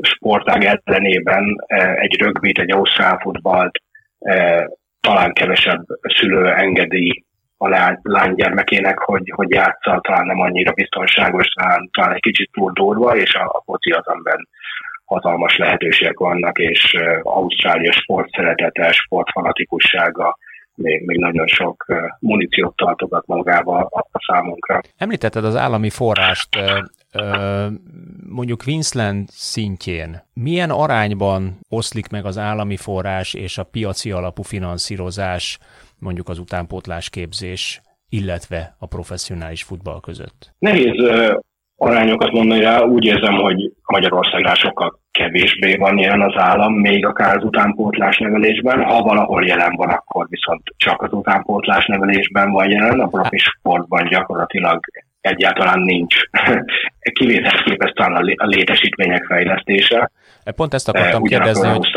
[0.01, 1.55] sportág ellenében
[1.95, 3.81] egy rögbit, egy ausztrál futballt
[4.99, 7.25] talán kevesebb szülő engedi
[7.57, 12.71] a lány, lánygyermekének, hogy, hogy játsza, talán nem annyira biztonságos, talán, talán egy kicsit túl
[12.73, 14.47] durva, és a, a foci azonban
[15.05, 20.37] hatalmas lehetőségek vannak, és uh, Ausztrália sport szeretete, sportfanatikussága
[20.75, 21.85] még, még nagyon sok
[22.19, 24.81] muníciót tartogat magába a, a számunkra.
[24.97, 26.49] Említetted az állami forrást,
[28.29, 35.59] mondjuk Queensland szintjén milyen arányban oszlik meg az állami forrás és a piaci alapú finanszírozás
[35.99, 40.53] mondjuk az utánpótlás képzés, illetve a professzionális futball között?
[40.59, 40.95] Nehéz
[41.77, 47.37] arányokat mondani rá, úgy érzem, hogy Magyarországnál sokkal kevésbé van jelen az állam, még akár
[47.37, 48.83] az utánpótlás nevelésben.
[48.83, 54.07] Ha valahol jelen van, akkor viszont csak az utánpótlás nevelésben van jelen, a profi sportban
[54.07, 54.79] gyakorlatilag
[55.27, 56.15] egyáltalán nincs.
[57.19, 60.11] Kivételes képest talán a létesítmények fejlesztése.
[60.55, 61.87] Pont ezt akartam kérdezni, hogy...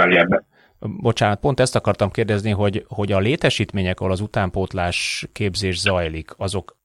[0.78, 6.76] Bocsánat, pont ezt akartam kérdezni, hogy, hogy a létesítmények, ahol az utánpótlás képzés zajlik, azok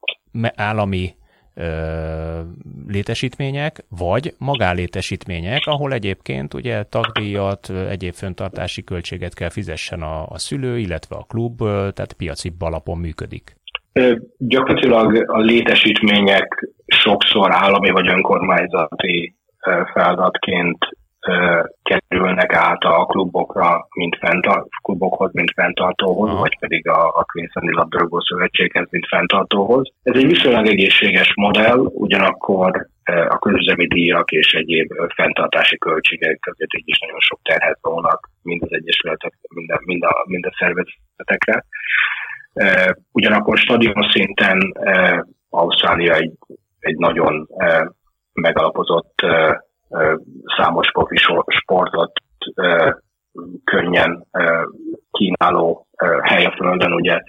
[0.55, 1.15] állami
[2.87, 10.79] létesítmények, vagy magánlétesítmények, ahol egyébként ugye tagdíjat, egyéb föntartási költséget kell fizessen a, a szülő,
[10.79, 13.55] illetve a klub, tehát piaci alapon működik.
[14.37, 19.35] Gyakorlatilag a létesítmények sokszor állami vagy önkormányzati
[19.93, 20.77] feladatként
[21.83, 26.39] kerülnek át a klubokra, mint fenntart, klubokhoz, mint fenntartóhoz, Aha.
[26.39, 29.91] vagy pedig a, a Queenslandi Labdarúgó Szövetséghez, mint fenntartóhoz.
[30.03, 32.87] Ez egy viszonylag egészséges modell, ugyanakkor
[33.27, 38.61] a közüzemi díjak és egyéb fenntartási költségek között így is nagyon sok terhet volnak mind
[38.63, 41.65] az egyesületek, mind a, mind a, mind a szervezetekre.
[43.12, 44.74] Ugyanakkor stadion szinten
[45.49, 46.32] Ausztrália egy,
[46.80, 47.47] egy nagyon
[48.34, 49.14] megalapozott
[50.58, 51.16] számos profi
[51.47, 52.12] sportot
[53.64, 54.28] könnyen
[55.12, 55.88] kínáló
[56.22, 57.22] hely a Földön, ugye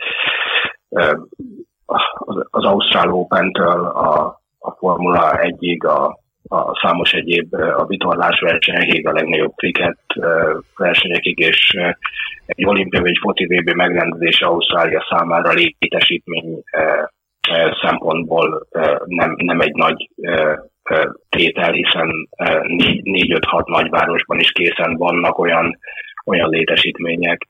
[2.50, 6.18] az Ausztrál Open-től a, a Formula 1-ig, a,
[6.48, 9.98] a számos egyéb a vitorlás versenyekig, a legnagyobb kriket
[10.76, 11.76] versenyekig, és
[12.46, 16.62] egy olimpia vagy foci VB megrendezése Ausztrália számára létesítmény
[17.82, 18.66] szempontból
[19.04, 20.08] nem, nem egy nagy
[21.28, 25.78] tétel, hiszen 4-5-6 nagyvárosban is készen vannak olyan,
[26.24, 27.48] olyan létesítmények,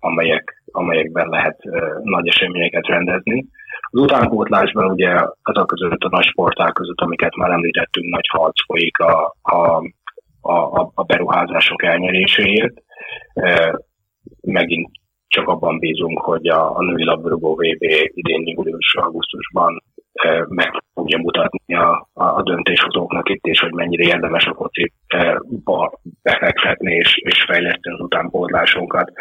[0.00, 1.58] amelyek, amelyekben lehet
[2.02, 3.46] nagy eseményeket rendezni.
[3.90, 5.10] Az utánpótlásban ugye
[5.42, 9.82] azok között a nagy sporták között, amiket már említettünk, nagy harc folyik a, a,
[10.40, 12.74] a, a beruházások elnyeréséért.
[14.40, 14.90] Megint
[15.28, 17.82] csak abban bízunk, hogy a, a női labdarúgó VB
[18.14, 19.82] idén július augusztusban
[20.48, 27.16] meg fogja mutatni a, a döntéshozóknak itt is, hogy mennyire érdemes a fociba befektetni és,
[27.16, 29.12] és fejleszteni az utánpótlásunkat.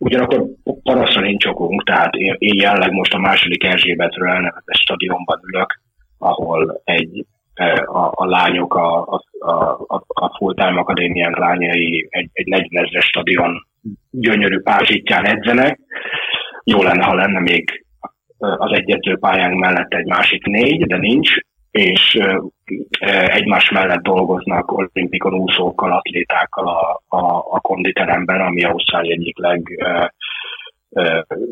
[0.00, 0.44] Ugyanakkor
[0.82, 5.80] paraszra nincs okunk, tehát én, én jelenleg most a második Erzsébetről elnevezett stadionban ülök,
[6.18, 7.26] ahol egy
[7.84, 9.20] a, a lányok, a, a,
[9.86, 13.66] a, a full-time akadémiánk lányai egy, egy 40 ezeres stadion
[14.10, 15.78] gyönyörű pázsítján edzenek.
[16.64, 17.84] Jó lenne, ha lenne még
[18.38, 21.30] az egyetőpályánk mellett egy másik négy, de nincs,
[21.70, 22.18] és
[23.26, 29.62] egymás mellett dolgoznak olimpikon úszókkal, atlétákkal a, a, a konditeremben, ami Ausztrália egyik leg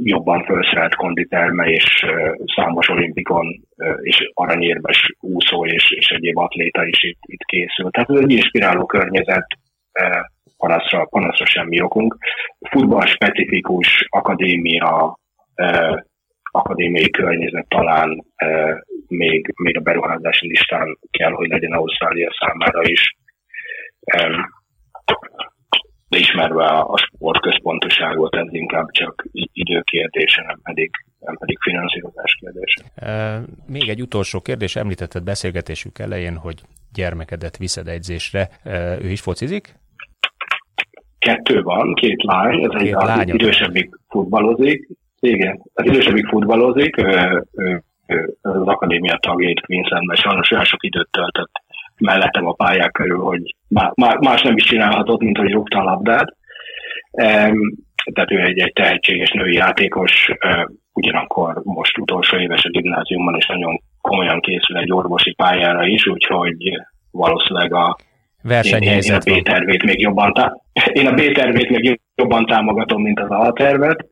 [0.03, 2.07] jobban felszerelt konditerme, és
[2.57, 3.47] számos olimpikon
[4.01, 7.91] és aranyérmes úszó és, és egyéb atléta is itt, itt készül.
[7.91, 9.47] Tehát ez egy inspiráló környezet,
[10.65, 12.17] panaszra, panaszra semmi okunk.
[12.71, 15.19] Futball specifikus akadémia
[16.43, 18.25] akadémiai környezet talán
[19.09, 23.17] még, még a beruházási listán kell, hogy legyen Ausztrália számára is.
[26.09, 32.83] De ismerve a, a sportközpontoságot, ez inkább csak időkérdése, nem pedig, nem pedig finanszírozás kérdése.
[33.67, 36.61] Még egy utolsó kérdés, említetted beszélgetésük elején, hogy
[36.93, 38.49] gyermekedet viszed egyzésre.
[38.63, 39.75] E, ő is focizik?
[41.25, 44.89] Kettő van, két lány, ez egy az idősebbik futballozik,
[45.21, 51.09] igen, az idősebbik futballozik, ő, ő, ő, az akadémia tagjait Queenslandben sajnos olyan sok időt
[51.11, 51.53] töltött
[51.99, 53.55] mellettem a pályák körül, hogy
[54.21, 56.37] más nem is csinálhatott, mint hogy rúgta a labdát.
[58.13, 60.31] Tehát ő egy, egy tehetséges női játékos,
[60.93, 66.57] ugyanakkor most utolsó éves a gimnáziumban, és nagyon komolyan készül egy orvosi pályára is, úgyhogy
[67.11, 67.97] valószínűleg a
[68.43, 69.27] versenyhelyzet.
[69.27, 73.31] Én, én a B-tervét még jobban, tá- én a B-tervét még jobban támogatom, mint az
[73.31, 74.07] A-tervet.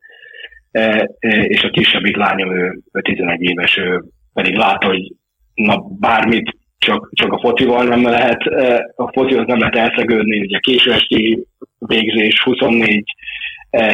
[0.71, 4.03] E, e, és a kisebbik lányom, ő, ő 11 éves, ő
[4.33, 5.13] pedig lát, hogy
[5.53, 10.59] na bármit csak, csak a focival nem lehet, e, a focihoz nem lehet elszegődni, ugye
[10.59, 11.47] késő esti
[11.77, 13.03] végzés 24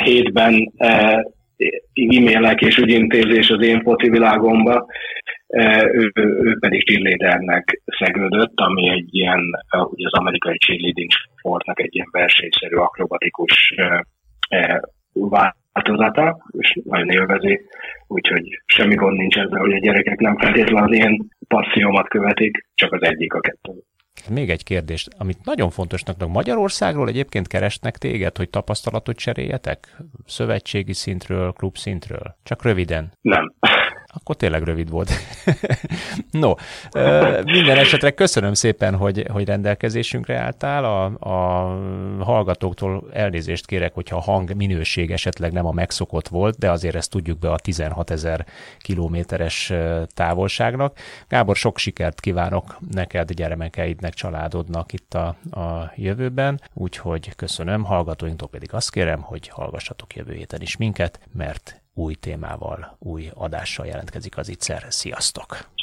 [0.03, 0.71] hétben
[1.93, 4.86] e-mailek és ügyintézés az én foci világomba,
[5.93, 9.39] ő, ő pedig cheerleadernek szegődött, ami egy ilyen,
[9.70, 13.74] ugye az amerikai cheerleading sportnak egy ilyen versenyszerű, akrobatikus
[15.14, 17.62] változata, és nagyon élvezi,
[18.08, 22.93] úgyhogy semmi gond nincs ezzel, hogy a gyerekek nem feltétlenül az én passziómat követik, csak
[22.93, 23.74] az egyik a kettő.
[24.30, 29.97] Még egy kérdés, amit nagyon fontosnak Magyarországról egyébként keresnek téged, hogy tapasztalatot cseréljetek?
[30.26, 32.36] Szövetségi szintről, klub szintről?
[32.43, 33.12] Csak röviden.
[33.22, 33.54] Nem.
[34.14, 35.12] Akkor tényleg rövid volt.
[36.32, 36.53] no,
[37.43, 40.86] minden esetre köszönöm szépen, hogy, hogy rendelkezésünkre álltál.
[40.86, 46.72] A, a hallgatóktól elnézést kérek, hogyha a hang minőség esetleg nem a megszokott volt, de
[46.72, 48.45] azért ezt tudjuk be a 16 ezer
[48.80, 49.74] kilométeres
[50.14, 50.97] távolságnak.
[51.28, 57.84] Gábor, sok sikert kívánok neked, gyermekeidnek, családodnak itt a, a jövőben, úgyhogy köszönöm.
[57.84, 63.85] Hallgatóinktól pedig azt kérem, hogy hallgassatok jövő héten is minket, mert új témával, új adással
[63.85, 64.85] jelentkezik az ITSZER.
[64.89, 65.78] Sziasztok!